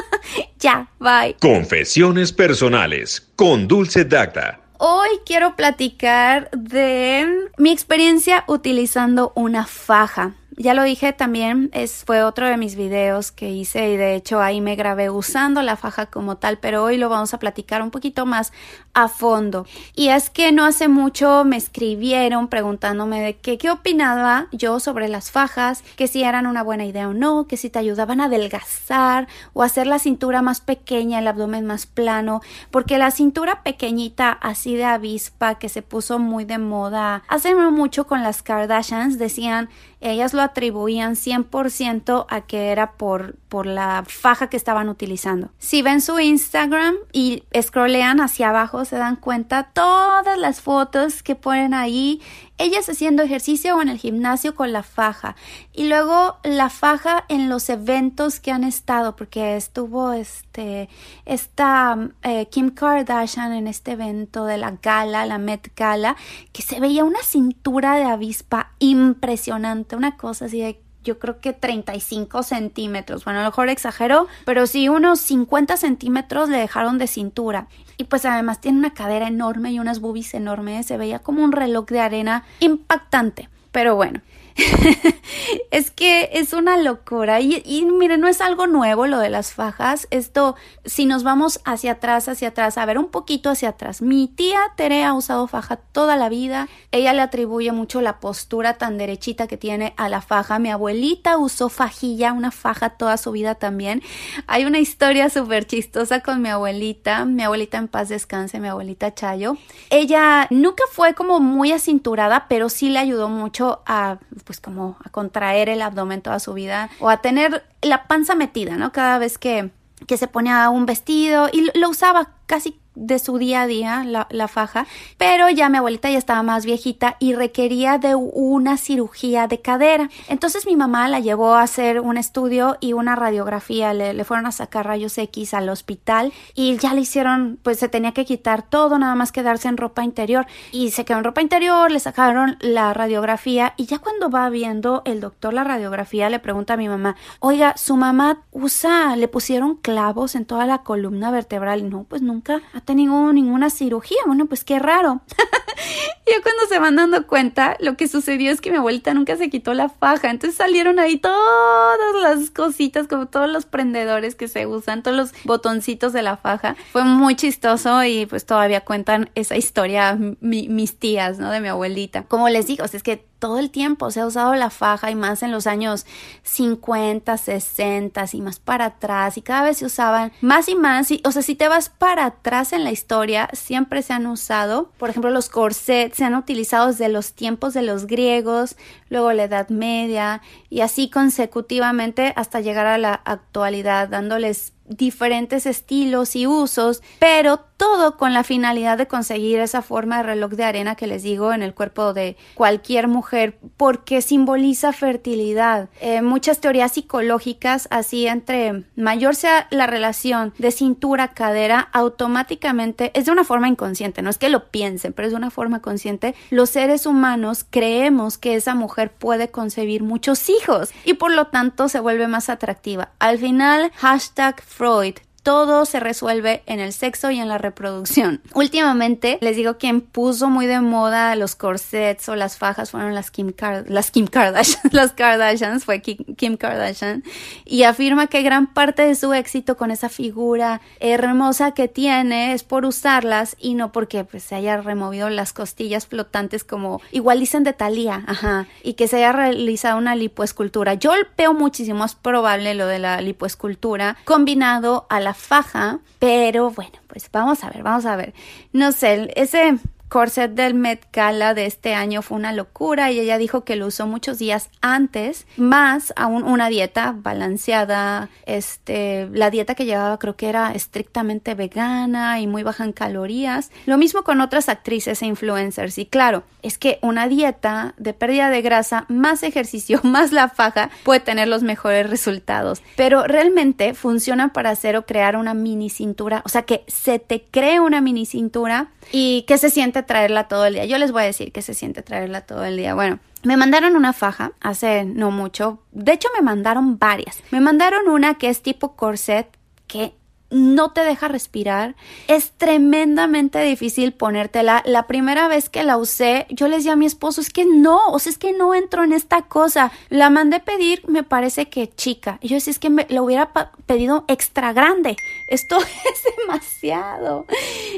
ya, 0.58 0.88
bye. 0.98 1.36
Confesiones 1.38 2.32
personales 2.32 3.28
con 3.36 3.68
Dulce 3.68 4.06
Dacta. 4.06 4.60
Hoy 4.78 5.10
quiero 5.26 5.56
platicar 5.56 6.50
de 6.52 7.50
mi 7.58 7.70
experiencia 7.70 8.44
utilizando 8.46 9.32
una 9.34 9.66
faja. 9.66 10.32
Ya 10.60 10.74
lo 10.74 10.82
dije 10.82 11.14
también, 11.14 11.70
es, 11.72 12.04
fue 12.04 12.22
otro 12.22 12.46
de 12.46 12.58
mis 12.58 12.76
videos 12.76 13.32
que 13.32 13.48
hice 13.48 13.92
y 13.92 13.96
de 13.96 14.14
hecho 14.14 14.42
ahí 14.42 14.60
me 14.60 14.76
grabé 14.76 15.08
usando 15.08 15.62
la 15.62 15.74
faja 15.74 16.04
como 16.04 16.36
tal, 16.36 16.58
pero 16.58 16.84
hoy 16.84 16.98
lo 16.98 17.08
vamos 17.08 17.32
a 17.32 17.38
platicar 17.38 17.80
un 17.80 17.90
poquito 17.90 18.26
más 18.26 18.52
a 18.92 19.08
fondo. 19.08 19.64
Y 19.96 20.08
es 20.08 20.28
que 20.28 20.52
no 20.52 20.66
hace 20.66 20.88
mucho 20.88 21.44
me 21.46 21.56
escribieron 21.56 22.48
preguntándome 22.48 23.22
de 23.22 23.38
qué, 23.38 23.70
opinaba 23.70 24.48
yo 24.52 24.80
sobre 24.80 25.08
las 25.08 25.30
fajas, 25.30 25.82
que 25.96 26.08
si 26.08 26.24
eran 26.24 26.46
una 26.46 26.62
buena 26.62 26.84
idea 26.84 27.08
o 27.08 27.14
no, 27.14 27.46
que 27.46 27.56
si 27.56 27.70
te 27.70 27.78
ayudaban 27.78 28.20
a 28.20 28.26
adelgazar 28.26 29.28
o 29.54 29.62
hacer 29.62 29.86
la 29.86 29.98
cintura 29.98 30.42
más 30.42 30.60
pequeña, 30.60 31.20
el 31.20 31.28
abdomen 31.28 31.64
más 31.64 31.86
plano, 31.86 32.42
porque 32.70 32.98
la 32.98 33.12
cintura 33.12 33.62
pequeñita 33.62 34.30
así 34.30 34.76
de 34.76 34.84
avispa 34.84 35.54
que 35.54 35.70
se 35.70 35.80
puso 35.80 36.18
muy 36.18 36.44
de 36.44 36.58
moda 36.58 37.22
hace 37.28 37.54
mucho 37.54 38.06
con 38.06 38.22
las 38.22 38.42
Kardashians 38.42 39.18
decían 39.18 39.70
ellas 40.00 40.32
lo 40.32 40.40
atribuían 40.50 41.16
100% 41.16 42.26
a 42.28 42.40
que 42.42 42.70
era 42.70 42.92
por, 42.92 43.36
por 43.50 43.66
la 43.66 44.04
faja 44.06 44.48
que 44.48 44.56
estaban 44.56 44.88
utilizando. 44.88 45.50
Si 45.58 45.82
ven 45.82 46.00
su 46.00 46.18
Instagram 46.18 46.94
y 47.12 47.42
scrollean 47.60 48.20
hacia 48.20 48.48
abajo, 48.48 48.86
se 48.86 48.96
dan 48.96 49.16
cuenta 49.16 49.64
todas 49.74 50.38
las 50.38 50.62
fotos 50.62 51.22
que 51.22 51.34
ponen 51.34 51.74
ahí 51.74 52.22
ellas 52.60 52.88
haciendo 52.90 53.22
ejercicio 53.22 53.76
o 53.76 53.82
en 53.82 53.88
el 53.88 53.98
gimnasio 53.98 54.54
con 54.54 54.70
la 54.72 54.82
faja 54.82 55.34
y 55.72 55.88
luego 55.88 56.36
la 56.44 56.68
faja 56.68 57.24
en 57.28 57.48
los 57.48 57.70
eventos 57.70 58.38
que 58.38 58.52
han 58.52 58.64
estado 58.64 59.16
porque 59.16 59.56
estuvo 59.56 60.12
este 60.12 60.90
esta 61.24 61.96
eh, 62.22 62.46
Kim 62.50 62.70
Kardashian 62.70 63.52
en 63.54 63.66
este 63.66 63.92
evento 63.92 64.44
de 64.44 64.58
la 64.58 64.72
gala 64.82 65.24
la 65.24 65.38
Met 65.38 65.72
Gala 65.74 66.16
que 66.52 66.60
se 66.60 66.80
veía 66.80 67.02
una 67.02 67.22
cintura 67.22 67.96
de 67.96 68.04
avispa 68.04 68.72
impresionante 68.78 69.96
una 69.96 70.18
cosa 70.18 70.44
así 70.44 70.60
de 70.60 70.82
yo 71.04 71.18
creo 71.18 71.40
que 71.40 71.52
35 71.52 72.42
centímetros. 72.42 73.24
Bueno, 73.24 73.40
a 73.40 73.42
lo 73.42 73.48
mejor 73.48 73.68
exagero, 73.68 74.26
pero 74.44 74.66
sí 74.66 74.88
unos 74.88 75.20
50 75.20 75.76
centímetros 75.76 76.48
le 76.48 76.58
dejaron 76.58 76.98
de 76.98 77.06
cintura. 77.06 77.68
Y 77.96 78.04
pues 78.04 78.24
además 78.24 78.60
tiene 78.60 78.78
una 78.78 78.94
cadera 78.94 79.28
enorme 79.28 79.72
y 79.72 79.78
unas 79.78 80.00
boobies 80.00 80.34
enormes. 80.34 80.86
Se 80.86 80.96
veía 80.96 81.18
como 81.18 81.42
un 81.42 81.52
reloj 81.52 81.86
de 81.86 82.00
arena 82.00 82.44
impactante. 82.60 83.48
Pero 83.72 83.94
bueno, 83.94 84.20
es 85.70 85.90
que 85.90 86.30
es 86.32 86.52
una 86.52 86.76
locura. 86.76 87.40
Y, 87.40 87.62
y 87.64 87.84
miren, 87.84 88.20
no 88.20 88.28
es 88.28 88.40
algo 88.40 88.66
nuevo 88.66 89.06
lo 89.06 89.18
de 89.18 89.30
las 89.30 89.52
fajas. 89.52 90.08
Esto, 90.10 90.56
si 90.84 91.06
nos 91.06 91.22
vamos 91.22 91.60
hacia 91.64 91.92
atrás, 91.92 92.28
hacia 92.28 92.48
atrás, 92.48 92.78
a 92.78 92.84
ver 92.84 92.98
un 92.98 93.08
poquito 93.08 93.50
hacia 93.50 93.70
atrás. 93.70 94.02
Mi 94.02 94.28
tía 94.28 94.60
Tere 94.76 95.04
ha 95.04 95.14
usado 95.14 95.46
faja 95.46 95.76
toda 95.76 96.16
la 96.16 96.28
vida. 96.28 96.68
Ella 96.92 97.12
le 97.12 97.22
atribuye 97.22 97.72
mucho 97.72 98.00
la 98.00 98.20
postura 98.20 98.78
tan 98.78 98.98
derechita 98.98 99.46
que 99.46 99.56
tiene 99.56 99.94
a 99.96 100.08
la 100.08 100.20
faja. 100.20 100.58
Mi 100.58 100.70
abuelita 100.70 101.38
usó 101.38 101.68
fajilla, 101.68 102.32
una 102.32 102.50
faja 102.50 102.90
toda 102.90 103.16
su 103.16 103.32
vida 103.32 103.54
también. 103.54 104.02
Hay 104.46 104.64
una 104.64 104.78
historia 104.78 105.30
súper 105.30 105.66
chistosa 105.66 106.20
con 106.20 106.42
mi 106.42 106.48
abuelita. 106.48 107.24
Mi 107.24 107.42
abuelita 107.42 107.78
en 107.78 107.88
paz 107.88 108.08
descanse, 108.08 108.60
mi 108.60 108.68
abuelita 108.68 109.14
Chayo. 109.14 109.56
Ella 109.90 110.46
nunca 110.50 110.84
fue 110.90 111.14
como 111.14 111.40
muy 111.40 111.72
acinturada, 111.72 112.46
pero 112.48 112.68
sí 112.68 112.90
le 112.90 112.98
ayudó 112.98 113.28
mucho 113.28 113.82
a 113.86 114.18
pues 114.42 114.60
como 114.60 114.96
a 115.04 115.10
contraer 115.10 115.68
el 115.68 115.82
abdomen 115.82 116.22
toda 116.22 116.40
su 116.40 116.54
vida 116.54 116.90
o 116.98 117.08
a 117.08 117.18
tener 117.18 117.64
la 117.82 118.06
panza 118.06 118.34
metida, 118.34 118.76
¿no? 118.76 118.92
Cada 118.92 119.18
vez 119.18 119.38
que, 119.38 119.70
que 120.06 120.16
se 120.16 120.26
ponía 120.26 120.68
un 120.70 120.86
vestido 120.86 121.48
y 121.52 121.70
lo 121.78 121.88
usaba 121.88 122.30
casi 122.46 122.79
de 122.94 123.18
su 123.18 123.38
día 123.38 123.62
a 123.62 123.66
día, 123.66 124.04
la, 124.04 124.48
faja, 124.48 124.86
pero 125.16 125.48
ya 125.48 125.68
mi 125.68 125.78
abuelita 125.78 126.10
ya 126.10 126.18
estaba 126.18 126.42
más 126.42 126.66
viejita 126.66 127.16
y 127.18 127.34
requería 127.34 127.98
de 127.98 128.14
una 128.14 128.76
cirugía 128.76 129.46
de 129.46 129.60
cadera. 129.60 130.10
Entonces 130.28 130.66
mi 130.66 130.76
mamá 130.76 131.08
la 131.08 131.20
llevó 131.20 131.54
a 131.54 131.62
hacer 131.62 132.00
un 132.00 132.16
estudio 132.16 132.76
y 132.80 132.92
una 132.92 133.16
radiografía, 133.16 133.94
le, 133.94 134.12
le, 134.12 134.24
fueron 134.24 134.46
a 134.46 134.52
sacar 134.52 134.86
rayos 134.86 135.16
X 135.18 135.54
al 135.54 135.68
hospital 135.68 136.32
y 136.54 136.76
ya 136.78 136.94
le 136.94 137.02
hicieron, 137.02 137.58
pues 137.62 137.78
se 137.78 137.88
tenía 137.88 138.12
que 138.12 138.24
quitar 138.24 138.62
todo, 138.62 138.98
nada 138.98 139.14
más 139.14 139.32
quedarse 139.32 139.68
en 139.68 139.76
ropa 139.76 140.02
interior. 140.02 140.46
Y 140.72 140.90
se 140.90 141.04
quedó 141.04 141.18
en 141.18 141.24
ropa 141.24 141.42
interior, 141.42 141.90
le 141.90 142.00
sacaron 142.00 142.56
la 142.60 142.92
radiografía 142.92 143.74
y 143.76 143.86
ya 143.86 143.98
cuando 143.98 144.30
va 144.30 144.48
viendo 144.50 145.02
el 145.04 145.20
doctor 145.20 145.54
la 145.54 145.64
radiografía 145.64 146.28
le 146.28 146.38
pregunta 146.38 146.74
a 146.74 146.76
mi 146.76 146.88
mamá, 146.88 147.16
oiga, 147.40 147.74
su 147.76 147.96
mamá 147.96 148.42
usa, 148.50 149.16
le 149.16 149.28
pusieron 149.28 149.76
clavos 149.76 150.34
en 150.34 150.44
toda 150.44 150.66
la 150.66 150.78
columna 150.78 151.30
vertebral, 151.30 151.88
no, 151.88 152.04
pues 152.04 152.22
nunca 152.22 152.60
tenido 152.80 153.32
ninguna 153.32 153.70
cirugía. 153.70 154.18
Bueno, 154.26 154.46
pues 154.46 154.64
qué 154.64 154.78
raro. 154.78 155.20
yo 156.26 156.42
cuando 156.42 156.66
se 156.68 156.78
van 156.78 156.96
dando 156.96 157.26
cuenta, 157.26 157.76
lo 157.80 157.96
que 157.96 158.08
sucedió 158.08 158.50
es 158.50 158.60
que 158.60 158.70
mi 158.70 158.76
abuelita 158.76 159.14
nunca 159.14 159.36
se 159.36 159.50
quitó 159.50 159.74
la 159.74 159.88
faja. 159.88 160.30
Entonces 160.30 160.56
salieron 160.56 160.98
ahí 160.98 161.18
todas 161.18 161.98
las 162.22 162.50
cositas, 162.50 163.08
como 163.08 163.26
todos 163.26 163.48
los 163.48 163.66
prendedores 163.66 164.34
que 164.34 164.48
se 164.48 164.66
usan, 164.66 165.02
todos 165.02 165.16
los 165.16 165.32
botoncitos 165.44 166.12
de 166.12 166.22
la 166.22 166.36
faja. 166.36 166.76
Fue 166.92 167.04
muy 167.04 167.36
chistoso 167.36 168.02
y 168.04 168.26
pues 168.26 168.46
todavía 168.46 168.82
cuentan 168.82 169.30
esa 169.34 169.56
historia 169.56 170.18
mis 170.40 170.98
tías, 170.98 171.38
¿no? 171.38 171.50
De 171.50 171.60
mi 171.60 171.68
abuelita. 171.68 172.24
Como 172.24 172.48
les 172.48 172.66
digo, 172.66 172.84
es 172.84 173.02
que 173.02 173.29
todo 173.40 173.58
el 173.58 173.70
tiempo 173.70 174.10
se 174.10 174.20
ha 174.20 174.26
usado 174.26 174.54
la 174.54 174.70
faja 174.70 175.10
y 175.10 175.16
más 175.16 175.42
en 175.42 175.50
los 175.50 175.66
años 175.66 176.06
50, 176.44 177.36
60 177.36 178.24
y 178.32 178.40
más 178.40 178.60
para 178.60 178.84
atrás 178.84 179.36
y 179.36 179.42
cada 179.42 179.64
vez 179.64 179.78
se 179.78 179.86
usaban 179.86 180.32
más 180.40 180.68
y 180.68 180.76
más. 180.76 181.10
Y, 181.10 181.22
o 181.24 181.32
sea, 181.32 181.42
si 181.42 181.54
te 181.54 181.66
vas 181.66 181.88
para 181.88 182.26
atrás 182.26 182.72
en 182.72 182.84
la 182.84 182.92
historia, 182.92 183.48
siempre 183.52 184.02
se 184.02 184.12
han 184.12 184.26
usado. 184.26 184.92
Por 184.98 185.10
ejemplo, 185.10 185.30
los 185.30 185.48
corsets 185.48 186.18
se 186.18 186.24
han 186.24 186.34
utilizado 186.34 186.88
desde 186.88 187.08
los 187.08 187.32
tiempos 187.32 187.74
de 187.74 187.82
los 187.82 188.06
griegos, 188.06 188.76
luego 189.08 189.32
la 189.32 189.44
Edad 189.44 189.70
Media 189.70 190.42
y 190.68 190.82
así 190.82 191.08
consecutivamente 191.10 192.32
hasta 192.36 192.60
llegar 192.60 192.86
a 192.86 192.98
la 192.98 193.14
actualidad, 193.24 194.08
dándoles 194.08 194.74
diferentes 194.86 195.66
estilos 195.66 196.36
y 196.36 196.46
usos, 196.46 197.02
pero 197.18 197.69
todo 197.80 198.18
con 198.18 198.34
la 198.34 198.44
finalidad 198.44 198.98
de 198.98 199.08
conseguir 199.08 199.58
esa 199.58 199.80
forma 199.80 200.18
de 200.18 200.24
reloj 200.24 200.50
de 200.50 200.64
arena 200.64 200.96
que 200.96 201.06
les 201.06 201.22
digo 201.22 201.54
en 201.54 201.62
el 201.62 201.72
cuerpo 201.72 202.12
de 202.12 202.36
cualquier 202.52 203.08
mujer, 203.08 203.56
porque 203.78 204.20
simboliza 204.20 204.92
fertilidad. 204.92 205.88
Eh, 206.02 206.20
muchas 206.20 206.60
teorías 206.60 206.92
psicológicas, 206.92 207.88
así 207.90 208.26
entre 208.26 208.84
mayor 208.96 209.34
sea 209.34 209.66
la 209.70 209.86
relación 209.86 210.52
de 210.58 210.72
cintura-cadera, 210.72 211.88
automáticamente 211.94 213.12
es 213.14 213.24
de 213.24 213.32
una 213.32 213.44
forma 213.44 213.66
inconsciente, 213.68 214.20
no 214.20 214.28
es 214.28 214.36
que 214.36 214.50
lo 214.50 214.70
piensen, 214.70 215.14
pero 215.14 215.28
es 215.28 215.32
de 215.32 215.38
una 215.38 215.50
forma 215.50 215.80
consciente. 215.80 216.34
Los 216.50 216.68
seres 216.68 217.06
humanos 217.06 217.64
creemos 217.70 218.36
que 218.36 218.56
esa 218.56 218.74
mujer 218.74 219.10
puede 219.10 219.50
concebir 219.50 220.02
muchos 220.02 220.50
hijos 220.50 220.90
y 221.06 221.14
por 221.14 221.32
lo 221.32 221.46
tanto 221.46 221.88
se 221.88 222.00
vuelve 222.00 222.28
más 222.28 222.50
atractiva. 222.50 223.12
Al 223.20 223.38
final, 223.38 223.90
hashtag 223.96 224.60
Freud 224.60 225.14
todo 225.42 225.84
se 225.84 226.00
resuelve 226.00 226.62
en 226.66 226.80
el 226.80 226.92
sexo 226.92 227.30
y 227.30 227.40
en 227.40 227.48
la 227.48 227.58
reproducción. 227.58 228.40
Últimamente, 228.54 229.38
les 229.40 229.56
digo, 229.56 229.78
quien 229.78 230.00
puso 230.00 230.50
muy 230.50 230.66
de 230.66 230.80
moda 230.80 231.34
los 231.36 231.54
corsets 231.54 232.28
o 232.28 232.36
las 232.36 232.58
fajas 232.58 232.90
fueron 232.90 233.14
las 233.14 233.30
Kim, 233.30 233.52
las 233.86 234.10
Kim 234.10 234.26
Kardashian, 234.26 234.82
las 234.92 235.12
Kardashians, 235.12 235.84
fue 235.84 236.02
Kim 236.02 236.56
Kardashian, 236.56 237.24
y 237.64 237.84
afirma 237.84 238.26
que 238.26 238.42
gran 238.42 238.72
parte 238.72 239.02
de 239.02 239.14
su 239.14 239.32
éxito 239.32 239.76
con 239.76 239.90
esa 239.90 240.08
figura 240.08 240.80
hermosa 241.00 241.72
que 241.72 241.88
tiene 241.88 242.52
es 242.52 242.62
por 242.62 242.84
usarlas 242.84 243.56
y 243.58 243.74
no 243.74 243.92
porque 243.92 244.24
pues, 244.24 244.44
se 244.44 244.54
haya 244.54 244.76
removido 244.78 245.30
las 245.30 245.52
costillas 245.52 246.06
flotantes 246.06 246.64
como 246.64 247.00
igual 247.12 247.40
dicen 247.40 247.64
de 247.64 247.72
Thalía, 247.72 248.24
ajá, 248.26 248.66
y 248.82 248.94
que 248.94 249.08
se 249.08 249.16
haya 249.16 249.32
realizado 249.32 249.98
una 249.98 250.14
lipoescultura. 250.16 250.94
Yo 250.94 251.12
veo 251.36 251.54
muchísimo 251.54 252.00
más 252.00 252.14
probable 252.14 252.74
lo 252.74 252.86
de 252.86 252.98
la 252.98 253.20
lipoescultura 253.20 254.16
combinado 254.24 255.06
a 255.08 255.20
la 255.20 255.29
faja, 255.34 256.00
pero 256.18 256.70
bueno, 256.70 256.98
pues 257.06 257.28
vamos 257.32 257.64
a 257.64 257.70
ver, 257.70 257.82
vamos 257.82 258.06
a 258.06 258.16
ver. 258.16 258.34
No 258.72 258.92
sé, 258.92 259.32
ese 259.36 259.78
corset 260.10 260.52
del 260.52 260.74
Met 260.74 261.06
Gala 261.12 261.54
de 261.54 261.66
este 261.66 261.94
año 261.94 262.20
fue 262.20 262.36
una 262.36 262.52
locura 262.52 263.12
y 263.12 263.20
ella 263.20 263.38
dijo 263.38 263.64
que 263.64 263.76
lo 263.76 263.86
usó 263.86 264.08
muchos 264.08 264.38
días 264.38 264.68
antes, 264.82 265.46
más 265.56 266.12
aún 266.16 266.42
una 266.42 266.68
dieta 266.68 267.14
balanceada, 267.16 268.28
este, 268.44 269.28
la 269.32 269.50
dieta 269.50 269.76
que 269.76 269.86
llevaba 269.86 270.18
creo 270.18 270.36
que 270.36 270.48
era 270.48 270.72
estrictamente 270.72 271.54
vegana 271.54 272.40
y 272.40 272.48
muy 272.48 272.64
baja 272.64 272.84
en 272.84 272.92
calorías. 272.92 273.70
Lo 273.86 273.98
mismo 273.98 274.24
con 274.24 274.40
otras 274.40 274.68
actrices 274.68 275.22
e 275.22 275.26
influencers 275.26 275.96
y 275.96 276.06
claro, 276.06 276.42
es 276.62 276.76
que 276.76 276.98
una 277.02 277.28
dieta 277.28 277.94
de 277.96 278.12
pérdida 278.12 278.50
de 278.50 278.62
grasa 278.62 279.06
más 279.08 279.42
ejercicio 279.44 280.00
más 280.02 280.32
la 280.32 280.48
faja 280.48 280.90
puede 281.04 281.20
tener 281.20 281.46
los 281.46 281.62
mejores 281.62 282.10
resultados, 282.10 282.82
pero 282.96 283.22
realmente 283.24 283.94
funciona 283.94 284.52
para 284.52 284.70
hacer 284.70 284.96
o 284.96 285.06
crear 285.06 285.36
una 285.36 285.54
mini 285.54 285.88
cintura, 285.88 286.42
o 286.44 286.48
sea 286.48 286.62
que 286.62 286.82
se 286.88 287.20
te 287.20 287.44
cree 287.48 287.78
una 287.78 288.00
mini 288.00 288.26
cintura 288.26 288.88
y 289.12 289.42
que 289.42 289.56
se 289.56 289.70
traerla 290.06 290.48
todo 290.48 290.66
el 290.66 290.74
día. 290.74 290.84
Yo 290.84 290.98
les 290.98 291.12
voy 291.12 291.22
a 291.22 291.26
decir 291.26 291.52
que 291.52 291.62
se 291.62 291.74
siente 291.74 292.02
traerla 292.02 292.42
todo 292.42 292.64
el 292.64 292.76
día. 292.76 292.94
Bueno, 292.94 293.18
me 293.42 293.56
mandaron 293.56 293.96
una 293.96 294.12
faja 294.12 294.52
hace 294.60 295.04
no 295.04 295.30
mucho. 295.30 295.82
De 295.92 296.12
hecho, 296.12 296.28
me 296.36 296.42
mandaron 296.42 296.98
varias. 296.98 297.42
Me 297.50 297.60
mandaron 297.60 298.08
una 298.08 298.34
que 298.34 298.48
es 298.48 298.62
tipo 298.62 298.96
corset 298.96 299.48
que 299.86 300.14
no 300.50 300.92
te 300.92 301.02
deja 301.02 301.28
respirar. 301.28 301.94
Es 302.28 302.52
tremendamente 302.52 303.60
difícil 303.62 304.12
ponértela. 304.12 304.82
La 304.84 305.06
primera 305.06 305.48
vez 305.48 305.68
que 305.68 305.84
la 305.84 305.96
usé, 305.96 306.46
yo 306.50 306.68
le 306.68 306.76
decía 306.76 306.92
a 306.92 306.96
mi 306.96 307.06
esposo, 307.06 307.40
es 307.40 307.50
que 307.50 307.64
no, 307.64 308.08
o 308.08 308.18
sea, 308.18 308.30
es 308.30 308.38
que 308.38 308.52
no 308.52 308.74
entro 308.74 309.04
en 309.04 309.12
esta 309.12 309.42
cosa. 309.42 309.92
La 310.08 310.28
mandé 310.28 310.60
pedir, 310.60 311.02
me 311.08 311.22
parece 311.22 311.68
que 311.68 311.88
chica. 311.88 312.38
Yo 312.42 312.56
decía, 312.56 312.72
es 312.72 312.78
que 312.78 312.90
me 312.90 313.06
la 313.08 313.22
hubiera 313.22 313.52
pedido 313.86 314.24
extra 314.28 314.72
grande. 314.72 315.16
Esto 315.50 315.76
es 315.80 316.24
demasiado. 316.38 317.44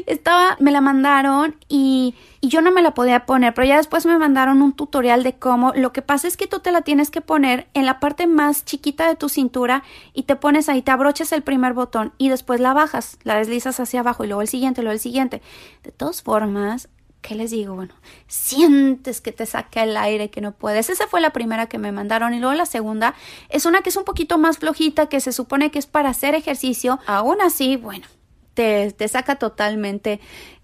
Estaba, 0.06 0.56
me 0.59 0.73
la 0.73 0.80
mandaron 0.80 1.56
y 1.68 2.16
y 2.44 2.49
yo 2.49 2.61
no 2.61 2.73
me 2.73 2.82
la 2.82 2.92
podía 2.92 3.25
poner, 3.25 3.54
pero 3.54 3.68
ya 3.68 3.76
después 3.76 4.04
me 4.04 4.18
mandaron 4.18 4.62
un 4.62 4.73
tutorial 4.73 5.23
de 5.23 5.35
cómo. 5.35 5.73
Lo 5.76 5.92
que 5.92 6.02
pasa 6.02 6.26
es 6.26 6.37
que 6.37 6.49
tú 6.49 6.59
te 6.59 6.73
la 6.73 6.82
tienes 6.82 7.09
que 7.09 7.21
poner 7.21 7.68
en 7.73 7.87
la 7.87 8.00
parte 8.00 8.26
más 8.26 8.64
chiquita 8.64 9.06
de 9.06 9.14
tu 9.14 9.28
cintura 9.28 9.85
y 10.12 10.25
te 10.25 10.35
pones 10.35 10.68
ahí, 10.68 10.82
te 10.82 10.90
abrochas 10.90 11.30
el 11.30 11.42
primer 11.42 11.73
botón 11.73 12.12
y 12.18 12.30
después 12.30 12.59
la 12.59 12.75
bajas, 12.75 13.16
la 13.23 13.37
deslizas 13.37 13.78
hacia 13.78 14.00
abajo 14.00 14.25
y 14.25 14.26
luego 14.26 14.42
el 14.42 14.49
siguiente, 14.49 14.82
luego 14.82 14.94
el 14.94 14.99
siguiente. 14.99 15.40
De 15.85 15.92
todas 15.92 16.21
formas, 16.21 16.88
¿qué 17.22 17.34
les 17.34 17.52
digo? 17.52 17.74
Bueno, 17.74 17.94
sientes 18.26 19.20
que 19.20 19.32
te 19.32 19.46
saca 19.46 19.84
el 19.84 19.96
aire, 19.96 20.30
que 20.30 20.40
no 20.40 20.52
puedes. 20.52 20.90
Esa 20.90 21.06
fue 21.06 21.20
la 21.20 21.30
primera 21.30 21.68
que 21.68 21.78
me 21.78 21.92
mandaron 21.92 22.34
y 22.34 22.40
luego 22.40 22.54
la 22.54 22.66
segunda 22.66 23.14
es 23.48 23.64
una 23.64 23.80
que 23.80 23.88
es 23.88 23.96
un 23.96 24.04
poquito 24.04 24.36
más 24.36 24.58
flojita, 24.58 25.08
que 25.08 25.20
se 25.20 25.32
supone 25.32 25.70
que 25.70 25.78
es 25.78 25.86
para 25.86 26.10
hacer 26.10 26.34
ejercicio. 26.34 26.98
Aún 27.06 27.40
así, 27.40 27.76
bueno, 27.76 28.06
te, 28.54 28.90
te 28.92 29.08
saca 29.08 29.36
totalmente 29.36 30.20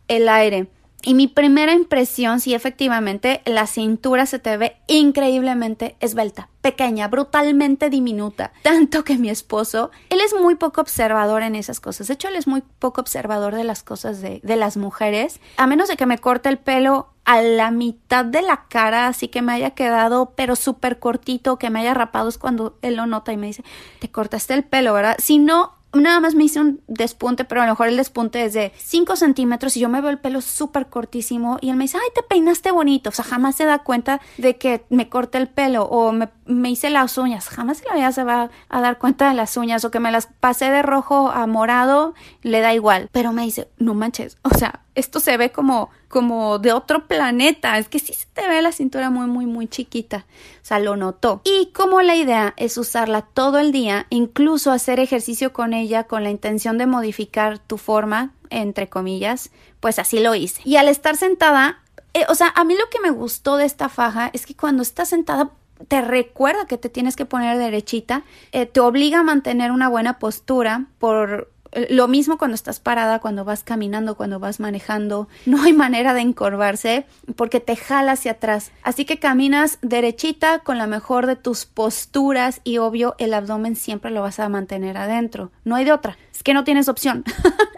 el 0.09 0.29
aire. 0.29 0.69
Y 1.03 1.15
mi 1.15 1.29
primera 1.29 1.73
impresión, 1.73 2.41
sí, 2.41 2.55
efectivamente, 2.55 3.41
la 3.45 3.67
cintura 3.69 4.27
se 4.27 4.41
te 4.41 4.57
ve 4.57 4.77
increíblemente 4.89 5.97
esbelta, 6.01 6.49
pequeña, 6.61 7.07
brutalmente 7.07 7.89
diminuta. 7.89 8.53
Tanto 8.63 9.05
que 9.05 9.17
mi 9.17 9.31
esposo, 9.31 9.93
él 10.11 10.21
es 10.21 10.35
muy 10.35 10.57
poco 10.57 10.81
observador 10.81 11.43
en 11.43 11.55
esas 11.55 11.79
cosas. 11.79 12.09
De 12.09 12.15
hecho, 12.15 12.29
él 12.29 12.35
es 12.35 12.49
muy 12.49 12.63
poco 12.81 13.01
observador 13.01 13.55
de 13.55 13.65
las 13.65 13.85
cosas 13.85 14.21
de, 14.21 14.41
las 14.43 14.77
mujeres. 14.77 15.41
A 15.57 15.69
menos 15.69 15.89
de 15.89 15.97
que 15.97 16.07
me 16.07 16.19
corte 16.19 16.49
el 16.49 16.59
pelo 16.59 17.11
a 17.25 17.43
la 17.43 17.71
mitad 17.71 18.25
de 18.25 18.43
la 18.43 18.65
cara, 18.69 19.07
así 19.07 19.29
que 19.29 19.41
me 19.41 19.53
haya 19.53 19.71
quedado, 19.71 20.33
pero 20.35 20.57
súper 20.57 20.99
cortito, 20.99 21.59
que 21.59 21.71
me 21.71 21.81
haya 21.81 21.95
rapado, 21.95 22.29
es 22.29 22.39
cuando 22.39 22.77
él 22.83 22.97
lo 22.97 23.07
nota 23.07 23.33
y 23.33 23.37
me 23.37 23.47
dice, 23.47 23.63
te 24.01 24.11
cortaste 24.11 24.55
el 24.55 24.65
pelo, 24.65 24.95
¿verdad? 24.95 25.17
Si 25.19 25.39
no, 25.39 25.78
nada 25.93 26.21
más 26.21 26.35
me 26.35 26.45
hice 26.45 26.61
un 26.61 26.81
despunte, 26.87 27.45
pero 27.45 27.63
a 27.63 27.67
lo 27.67 27.73
mejor 27.73 27.89
el 27.89 27.97
despunte 27.97 28.45
es 28.45 28.53
de 28.53 28.73
5 28.77 29.17
centímetros 29.17 29.77
y 29.77 29.81
yo 29.81 29.89
me 29.89 30.01
veo 30.01 30.11
el 30.11 30.19
pelo 30.19 30.41
súper 30.41 30.89
cortísimo 30.89 31.59
y 31.61 31.71
él 31.71 31.77
me 31.77 31.85
dice, 31.85 31.99
ay, 31.99 32.09
te 32.15 32.23
peinaste 32.23 32.71
bonito. 32.71 33.11
O 33.11 33.13
sea, 33.13 33.25
jamás 33.25 33.57
se 33.57 33.65
da 33.65 33.81
cuenta 33.81 34.21
de 34.37 34.57
que 34.57 34.85
me 34.91 35.09
corté 35.09 35.39
el 35.39 35.49
pelo 35.49 35.85
o 35.85 36.13
me, 36.13 36.29
me 36.47 36.71
hice 36.71 36.91
las 36.91 37.17
uñas. 37.19 37.49
Jamás 37.49 37.83
la 37.89 37.97
vida 37.97 38.13
se 38.13 38.25
va 38.25 38.51
a 38.69 38.81
dar 38.81 38.99
cuenta 38.99 39.29
de 39.29 39.35
las 39.35 39.57
uñas 39.57 39.85
o 39.85 39.91
que 39.91 40.01
me 40.01 40.13
las 40.13 40.27
pasé 40.27 40.71
de 40.71 40.83
rojo 40.83 41.31
a 41.31 41.47
morado, 41.47 42.15
le 42.43 42.61
da 42.61 42.75
igual. 42.75 43.09
Pero 43.13 43.33
me 43.33 43.43
dice, 43.43 43.69
no 43.79 43.95
manches, 43.95 44.37
o 44.43 44.51
sea, 44.51 44.81
esto 44.99 45.21
se 45.21 45.37
ve 45.37 45.51
como, 45.53 45.91
como 46.09 46.59
de 46.59 46.73
otro 46.73 47.07
planeta. 47.07 47.79
Es 47.79 47.89
que 47.89 47.99
sí 47.99 48.13
se 48.13 48.27
te 48.35 48.47
ve 48.49 48.61
la 48.63 48.73
cintura 48.73 49.11
muy, 49.11 49.27
muy, 49.27 49.47
muy 49.47 49.69
chiquita. 49.69 50.27
O 50.63 50.65
sea, 50.65 50.79
lo 50.79 50.97
notó. 50.97 51.41
Y 51.45 51.73
como 51.73 52.03
la 52.03 52.17
idea 52.17 52.55
es 52.57 52.77
usarla 52.77 53.23
todo 53.23 53.59
el 53.59 53.73
día, 53.73 54.07
incluso 54.11 54.73
hacer 54.73 55.01
ejercicio 55.01 55.53
con 55.53 55.73
ella 55.73 56.05
con 56.05 56.25
la 56.25 56.31
intención 56.31 56.79
de 56.79 56.87
modificar 56.87 57.59
tu 57.59 57.79
forma, 57.79 58.33
entre 58.51 58.89
comillas, 58.89 59.51
pues 59.81 59.99
así 59.99 60.19
lo 60.19 60.35
hice. 60.35 60.61
Y 60.65 60.77
al 60.77 60.89
estar 60.89 61.17
sentada, 61.17 61.81
eh, 62.15 62.25
o 62.29 62.35
sea, 62.35 62.53
a 62.57 62.65
mí 62.65 62.75
lo 62.75 62.89
que 62.91 63.01
me 63.01 63.11
gustó 63.11 63.57
de 63.57 63.65
esta 63.65 63.89
faja 63.89 64.31
es 64.33 64.47
que 64.47 64.55
cuando 64.55 64.83
estás 64.83 65.11
sentada 65.11 65.53
te 65.87 66.01
recuerda 66.01 66.67
que 66.67 66.79
te 66.79 66.89
tienes 66.89 67.15
que 67.15 67.25
poner 67.25 67.57
derechita, 67.57 68.25
eh, 68.51 68.67
te 68.67 68.81
obliga 68.81 69.21
a 69.21 69.23
mantener 69.23 69.71
una 69.71 69.89
buena 69.89 70.19
postura 70.19 70.87
por 70.99 71.53
lo 71.91 72.09
mismo 72.09 72.39
cuando 72.39 72.55
estás 72.55 72.81
parada, 72.81 73.19
cuando 73.19 73.45
vas 73.45 73.65
caminando, 73.65 74.17
cuando 74.17 74.39
vas 74.39 74.61
manejando. 74.61 75.29
No 75.47 75.63
hay 75.63 75.73
manera 75.73 76.15
de 76.15 76.21
encorvarse 76.21 77.07
porque 77.37 77.61
te 77.61 77.77
jala 77.77 78.13
hacia 78.13 78.33
atrás. 78.33 78.73
Así 78.83 79.05
que 79.05 79.19
caminas 79.19 79.79
derechita 79.83 80.61
con 80.61 80.79
la 80.79 80.87
mejor 80.87 81.27
de 81.27 81.37
tus 81.37 81.67
posturas 81.67 82.61
y 82.65 82.79
obvio 82.79 83.15
el 83.19 83.35
abdomen 83.35 83.77
siempre 83.77 84.11
lo 84.11 84.23
vas 84.23 84.41
a 84.41 84.49
mantener 84.49 84.97
adentro. 84.97 85.51
No 85.65 85.77
hay 85.77 85.85
de 85.85 85.93
otra. 85.93 86.17
Es 86.35 86.43
que 86.43 86.55
no 86.55 86.65
tienes 86.65 86.89
opción. 86.89 87.25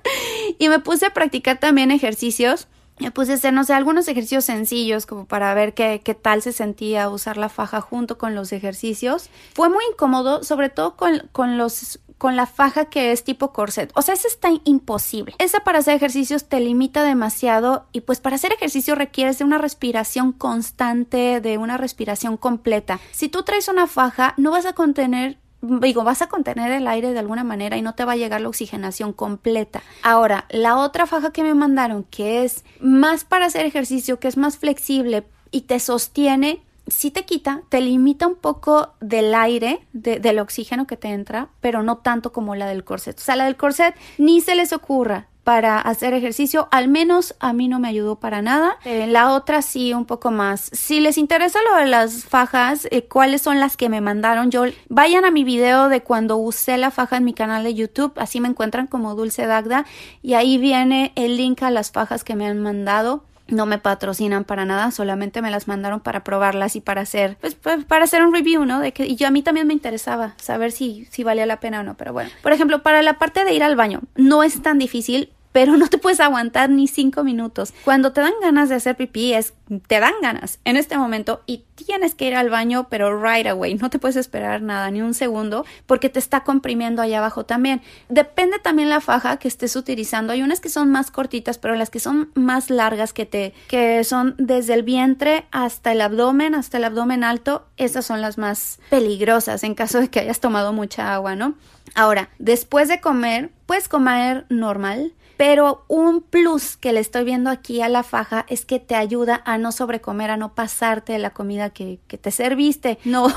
y 0.58 0.68
me 0.68 0.78
puse 0.78 1.06
a 1.06 1.14
practicar 1.14 1.58
también 1.58 1.90
ejercicios 1.90 2.68
me 3.00 3.10
puse 3.10 3.32
a 3.32 3.34
hacer, 3.36 3.54
no 3.54 3.64
sé, 3.64 3.72
algunos 3.72 4.06
ejercicios 4.08 4.44
sencillos 4.44 5.06
como 5.06 5.24
para 5.24 5.54
ver 5.54 5.72
qué, 5.72 6.02
qué 6.04 6.14
tal 6.14 6.42
se 6.42 6.52
sentía 6.52 7.08
usar 7.08 7.38
la 7.38 7.48
faja 7.48 7.80
junto 7.80 8.18
con 8.18 8.34
los 8.34 8.52
ejercicios. 8.52 9.30
Fue 9.54 9.70
muy 9.70 9.82
incómodo, 9.90 10.44
sobre 10.44 10.68
todo 10.68 10.96
con, 10.96 11.26
con 11.32 11.56
los 11.56 11.98
con 12.20 12.36
la 12.36 12.44
faja 12.44 12.84
que 12.84 13.12
es 13.12 13.24
tipo 13.24 13.50
corset. 13.50 13.90
O 13.94 14.02
sea, 14.02 14.12
esa 14.12 14.28
está 14.28 14.50
imposible. 14.64 15.34
Esa 15.38 15.60
para 15.60 15.78
hacer 15.78 15.94
ejercicios 15.94 16.44
te 16.44 16.60
limita 16.60 17.02
demasiado 17.02 17.86
y 17.92 18.02
pues 18.02 18.20
para 18.20 18.36
hacer 18.36 18.52
ejercicio 18.52 18.94
requieres 18.94 19.38
de 19.38 19.44
una 19.44 19.56
respiración 19.56 20.32
constante, 20.32 21.40
de 21.40 21.56
una 21.56 21.78
respiración 21.78 22.36
completa. 22.36 23.00
Si 23.10 23.30
tú 23.30 23.42
traes 23.42 23.68
una 23.68 23.86
faja, 23.86 24.34
no 24.36 24.50
vas 24.50 24.66
a 24.66 24.74
contener 24.74 25.38
digo, 25.62 26.04
vas 26.04 26.20
a 26.20 26.28
contener 26.28 26.72
el 26.72 26.86
aire 26.86 27.12
de 27.12 27.18
alguna 27.18 27.42
manera 27.42 27.78
y 27.78 27.82
no 27.82 27.94
te 27.94 28.04
va 28.04 28.12
a 28.12 28.16
llegar 28.16 28.42
la 28.42 28.48
oxigenación 28.48 29.14
completa. 29.14 29.82
Ahora, 30.02 30.44
la 30.50 30.76
otra 30.76 31.06
faja 31.06 31.32
que 31.32 31.42
me 31.42 31.54
mandaron, 31.54 32.04
que 32.04 32.44
es 32.44 32.64
más 32.80 33.24
para 33.24 33.46
hacer 33.46 33.64
ejercicio, 33.64 34.20
que 34.20 34.28
es 34.28 34.36
más 34.36 34.58
flexible 34.58 35.24
y 35.50 35.62
te 35.62 35.80
sostiene, 35.80 36.62
sí 36.90 37.10
te 37.10 37.24
quita, 37.24 37.62
te 37.68 37.80
limita 37.80 38.26
un 38.26 38.36
poco 38.36 38.94
del 39.00 39.34
aire, 39.34 39.86
del 39.92 40.38
oxígeno 40.38 40.86
que 40.86 40.96
te 40.96 41.08
entra, 41.08 41.48
pero 41.60 41.82
no 41.82 41.98
tanto 41.98 42.32
como 42.32 42.54
la 42.54 42.66
del 42.66 42.84
corset. 42.84 43.18
O 43.18 43.22
sea, 43.22 43.36
la 43.36 43.44
del 43.44 43.56
corset 43.56 43.94
ni 44.18 44.40
se 44.40 44.54
les 44.54 44.72
ocurra 44.72 45.30
para 45.44 45.80
hacer 45.80 46.14
ejercicio, 46.14 46.68
al 46.70 46.88
menos 46.88 47.34
a 47.40 47.52
mí 47.52 47.66
no 47.66 47.80
me 47.80 47.88
ayudó 47.88 48.16
para 48.16 48.42
nada. 48.42 48.76
Eh, 48.84 49.06
la 49.06 49.32
otra 49.32 49.62
sí, 49.62 49.92
un 49.94 50.04
poco 50.04 50.30
más. 50.30 50.70
Si 50.72 51.00
les 51.00 51.18
interesa 51.18 51.58
lo 51.68 51.76
de 51.76 51.86
las 51.86 52.24
fajas, 52.24 52.86
eh, 52.90 53.08
cuáles 53.08 53.42
son 53.42 53.58
las 53.58 53.76
que 53.76 53.88
me 53.88 54.00
mandaron, 54.00 54.50
yo 54.50 54.64
vayan 54.88 55.24
a 55.24 55.30
mi 55.30 55.44
video 55.44 55.88
de 55.88 56.02
cuando 56.02 56.36
usé 56.36 56.76
la 56.78 56.90
faja 56.90 57.16
en 57.16 57.24
mi 57.24 57.34
canal 57.34 57.64
de 57.64 57.74
YouTube, 57.74 58.12
así 58.16 58.40
me 58.40 58.48
encuentran 58.48 58.86
como 58.86 59.14
Dulce 59.14 59.46
Dagda 59.46 59.86
y 60.22 60.34
ahí 60.34 60.58
viene 60.58 61.12
el 61.16 61.36
link 61.36 61.62
a 61.62 61.70
las 61.70 61.90
fajas 61.90 62.22
que 62.22 62.36
me 62.36 62.46
han 62.46 62.60
mandado 62.60 63.24
no 63.50 63.66
me 63.66 63.78
patrocinan 63.78 64.44
para 64.44 64.64
nada, 64.64 64.90
solamente 64.90 65.42
me 65.42 65.50
las 65.50 65.68
mandaron 65.68 66.00
para 66.00 66.24
probarlas 66.24 66.76
y 66.76 66.80
para 66.80 67.02
hacer, 67.02 67.36
pues, 67.40 67.56
para 67.86 68.04
hacer 68.04 68.24
un 68.24 68.34
review, 68.34 68.64
¿no? 68.64 68.80
De 68.80 68.92
que, 68.92 69.06
y 69.06 69.16
yo 69.16 69.26
a 69.26 69.30
mí 69.30 69.42
también 69.42 69.66
me 69.66 69.72
interesaba 69.72 70.34
saber 70.38 70.72
si, 70.72 71.06
si 71.10 71.24
valía 71.24 71.46
la 71.46 71.60
pena 71.60 71.80
o 71.80 71.82
no, 71.82 71.94
pero 71.94 72.12
bueno. 72.12 72.30
Por 72.42 72.52
ejemplo, 72.52 72.82
para 72.82 73.02
la 73.02 73.18
parte 73.18 73.44
de 73.44 73.52
ir 73.52 73.62
al 73.62 73.76
baño, 73.76 74.00
no 74.16 74.42
es 74.42 74.62
tan 74.62 74.78
difícil, 74.78 75.30
pero 75.52 75.76
no 75.76 75.88
te 75.88 75.98
puedes 75.98 76.20
aguantar 76.20 76.70
ni 76.70 76.86
cinco 76.86 77.24
minutos. 77.24 77.72
Cuando 77.84 78.12
te 78.12 78.20
dan 78.20 78.32
ganas 78.40 78.68
de 78.68 78.76
hacer 78.76 78.96
pipí, 78.96 79.34
es, 79.34 79.54
te 79.86 80.00
dan 80.00 80.14
ganas 80.22 80.58
en 80.64 80.76
este 80.76 80.96
momento 80.96 81.42
y 81.46 81.64
tienes 81.74 82.14
que 82.14 82.26
ir 82.26 82.36
al 82.36 82.50
baño, 82.50 82.88
pero 82.88 83.20
right 83.20 83.46
away, 83.46 83.74
no 83.74 83.90
te 83.90 83.98
puedes 83.98 84.16
esperar 84.16 84.62
nada, 84.62 84.90
ni 84.90 85.02
un 85.02 85.14
segundo, 85.14 85.64
porque 85.86 86.08
te 86.08 86.18
está 86.18 86.44
comprimiendo 86.44 87.02
allá 87.02 87.18
abajo 87.18 87.44
también. 87.44 87.82
Depende 88.08 88.58
también 88.58 88.90
la 88.90 89.00
faja 89.00 89.38
que 89.38 89.48
estés 89.48 89.76
utilizando. 89.76 90.32
Hay 90.32 90.42
unas 90.42 90.60
que 90.60 90.68
son 90.68 90.90
más 90.90 91.10
cortitas, 91.10 91.58
pero 91.58 91.74
las 91.74 91.90
que 91.90 92.00
son 92.00 92.30
más 92.34 92.70
largas 92.70 93.12
que 93.12 93.26
te, 93.26 93.54
que 93.68 94.04
son 94.04 94.34
desde 94.38 94.74
el 94.74 94.82
vientre 94.82 95.46
hasta 95.50 95.92
el 95.92 96.00
abdomen, 96.00 96.54
hasta 96.54 96.78
el 96.78 96.84
abdomen 96.84 97.24
alto, 97.24 97.66
esas 97.76 98.06
son 98.06 98.20
las 98.20 98.38
más 98.38 98.78
peligrosas 98.90 99.64
en 99.64 99.74
caso 99.74 100.00
de 100.00 100.08
que 100.08 100.20
hayas 100.20 100.40
tomado 100.40 100.72
mucha 100.72 101.14
agua, 101.14 101.34
¿no? 101.34 101.54
Ahora, 101.94 102.28
después 102.38 102.88
de 102.88 103.00
comer, 103.00 103.50
puedes 103.66 103.88
comer 103.88 104.46
normal, 104.48 105.12
pero 105.40 105.86
un 105.88 106.20
plus 106.20 106.76
que 106.76 106.92
le 106.92 107.00
estoy 107.00 107.24
viendo 107.24 107.48
aquí 107.48 107.80
a 107.80 107.88
la 107.88 108.02
faja 108.02 108.44
es 108.50 108.66
que 108.66 108.78
te 108.78 108.94
ayuda 108.94 109.40
a 109.46 109.56
no 109.56 109.72
sobrecomer, 109.72 110.30
a 110.30 110.36
no 110.36 110.54
pasarte 110.54 111.14
de 111.14 111.18
la 111.18 111.30
comida 111.30 111.70
que, 111.70 111.98
que 112.08 112.18
te 112.18 112.30
serviste, 112.30 112.98
no, 113.06 113.28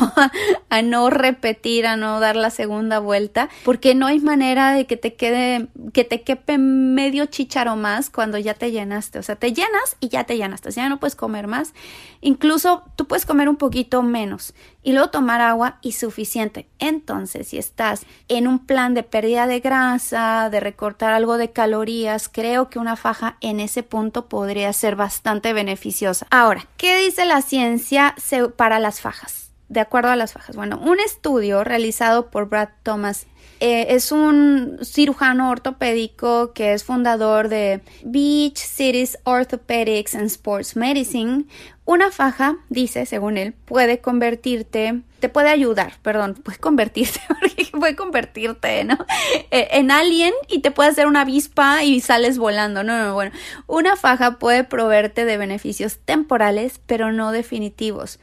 a 0.70 0.82
no 0.82 1.10
repetir, 1.10 1.88
a 1.88 1.96
no 1.96 2.20
dar 2.20 2.36
la 2.36 2.50
segunda 2.50 3.00
vuelta, 3.00 3.48
porque 3.64 3.96
no 3.96 4.06
hay 4.06 4.20
manera 4.20 4.74
de 4.74 4.86
que 4.86 4.98
te 4.98 5.14
quede, 5.14 5.70
que 5.94 6.04
te 6.04 6.24
quepe 6.24 6.58
medio 6.58 7.28
chicharo 7.28 7.78
más 7.78 8.10
cuando 8.10 8.38
ya 8.38 8.54
te 8.54 8.72
llenaste. 8.72 9.20
O 9.20 9.24
sea, 9.24 9.38
te 9.38 9.54
llenas 9.54 9.96
y 10.02 10.10
ya 10.10 10.26
te 10.26 10.36
llenaste, 10.36 10.72
ya 10.72 10.90
no 10.90 11.00
puedes 11.00 11.16
comer 11.16 11.48
más. 11.48 11.74
Incluso 12.20 12.84
tú 12.98 13.08
puedes 13.08 13.26
comer 13.26 13.48
un 13.48 13.56
poquito 13.56 14.04
menos 14.04 14.54
y 14.84 14.92
luego 14.92 15.10
tomar 15.10 15.42
agua 15.42 15.78
y 15.82 15.94
suficiente. 15.94 16.68
Entonces, 16.80 17.48
si 17.48 17.58
estás 17.58 18.06
en 18.28 18.48
un 18.48 18.66
plan 18.66 18.94
de 18.94 19.04
pérdida 19.04 19.48
de 19.48 19.60
grasa, 19.60 20.50
de 20.50 20.60
recortar 20.60 21.14
algo 21.14 21.38
de 21.38 21.52
calorías, 21.52 22.30
creo 22.30 22.70
que 22.70 22.80
una 22.80 22.96
faja 22.96 23.38
en 23.42 23.60
ese 23.60 23.84
punto 23.84 24.28
podría 24.28 24.72
ser 24.74 24.96
bastante 24.96 25.54
beneficiosa. 25.54 26.28
Ahora, 26.30 26.68
¿qué 26.78 26.98
dice 26.98 27.26
la 27.26 27.42
ciencia 27.42 28.16
para 28.56 28.80
las 28.80 29.02
fajas? 29.02 29.52
De 29.70 29.80
acuerdo 29.80 30.12
a 30.12 30.16
las 30.16 30.34
fajas. 30.34 30.56
Bueno, 30.56 30.80
un 30.84 31.00
estudio 31.00 31.64
realizado 31.64 32.30
por 32.30 32.50
Brad 32.50 32.70
Thomas 32.84 33.26
Eh, 33.66 33.96
es 33.96 34.12
un 34.12 34.80
cirujano 34.84 35.50
ortopédico 35.50 36.52
que 36.52 36.74
es 36.74 36.84
fundador 36.84 37.48
de 37.48 37.80
Beach 38.04 38.58
Cities 38.58 39.18
Orthopedics 39.24 40.16
and 40.16 40.26
Sports 40.26 40.76
Medicine. 40.76 41.46
Una 41.86 42.12
faja, 42.12 42.58
dice, 42.68 43.06
según 43.06 43.38
él, 43.38 43.54
puede 43.54 44.02
convertirte, 44.02 45.04
te 45.22 45.30
puede 45.30 45.48
ayudar, 45.48 45.94
perdón, 46.02 46.34
puede 46.34 46.58
convertirte, 46.58 47.22
puede 47.80 47.96
convertirte, 47.96 48.84
¿no? 48.84 48.98
Eh, 49.50 49.70
en 49.72 49.92
alien 49.92 50.34
y 50.50 50.60
te 50.60 50.72
puede 50.72 50.90
hacer 50.90 51.08
una 51.08 51.22
avispa 51.22 51.86
y 51.86 52.02
sales 52.02 52.38
volando. 52.38 52.84
No, 52.84 53.02
no, 53.02 53.14
bueno. 53.14 53.32
Una 53.68 53.96
faja 53.96 54.40
puede 54.40 54.66
proveerte 54.66 55.24
de 55.24 55.38
beneficios 55.38 56.00
temporales, 56.04 56.82
pero 56.86 57.14
no 57.14 57.32
definitivos. 57.32 58.20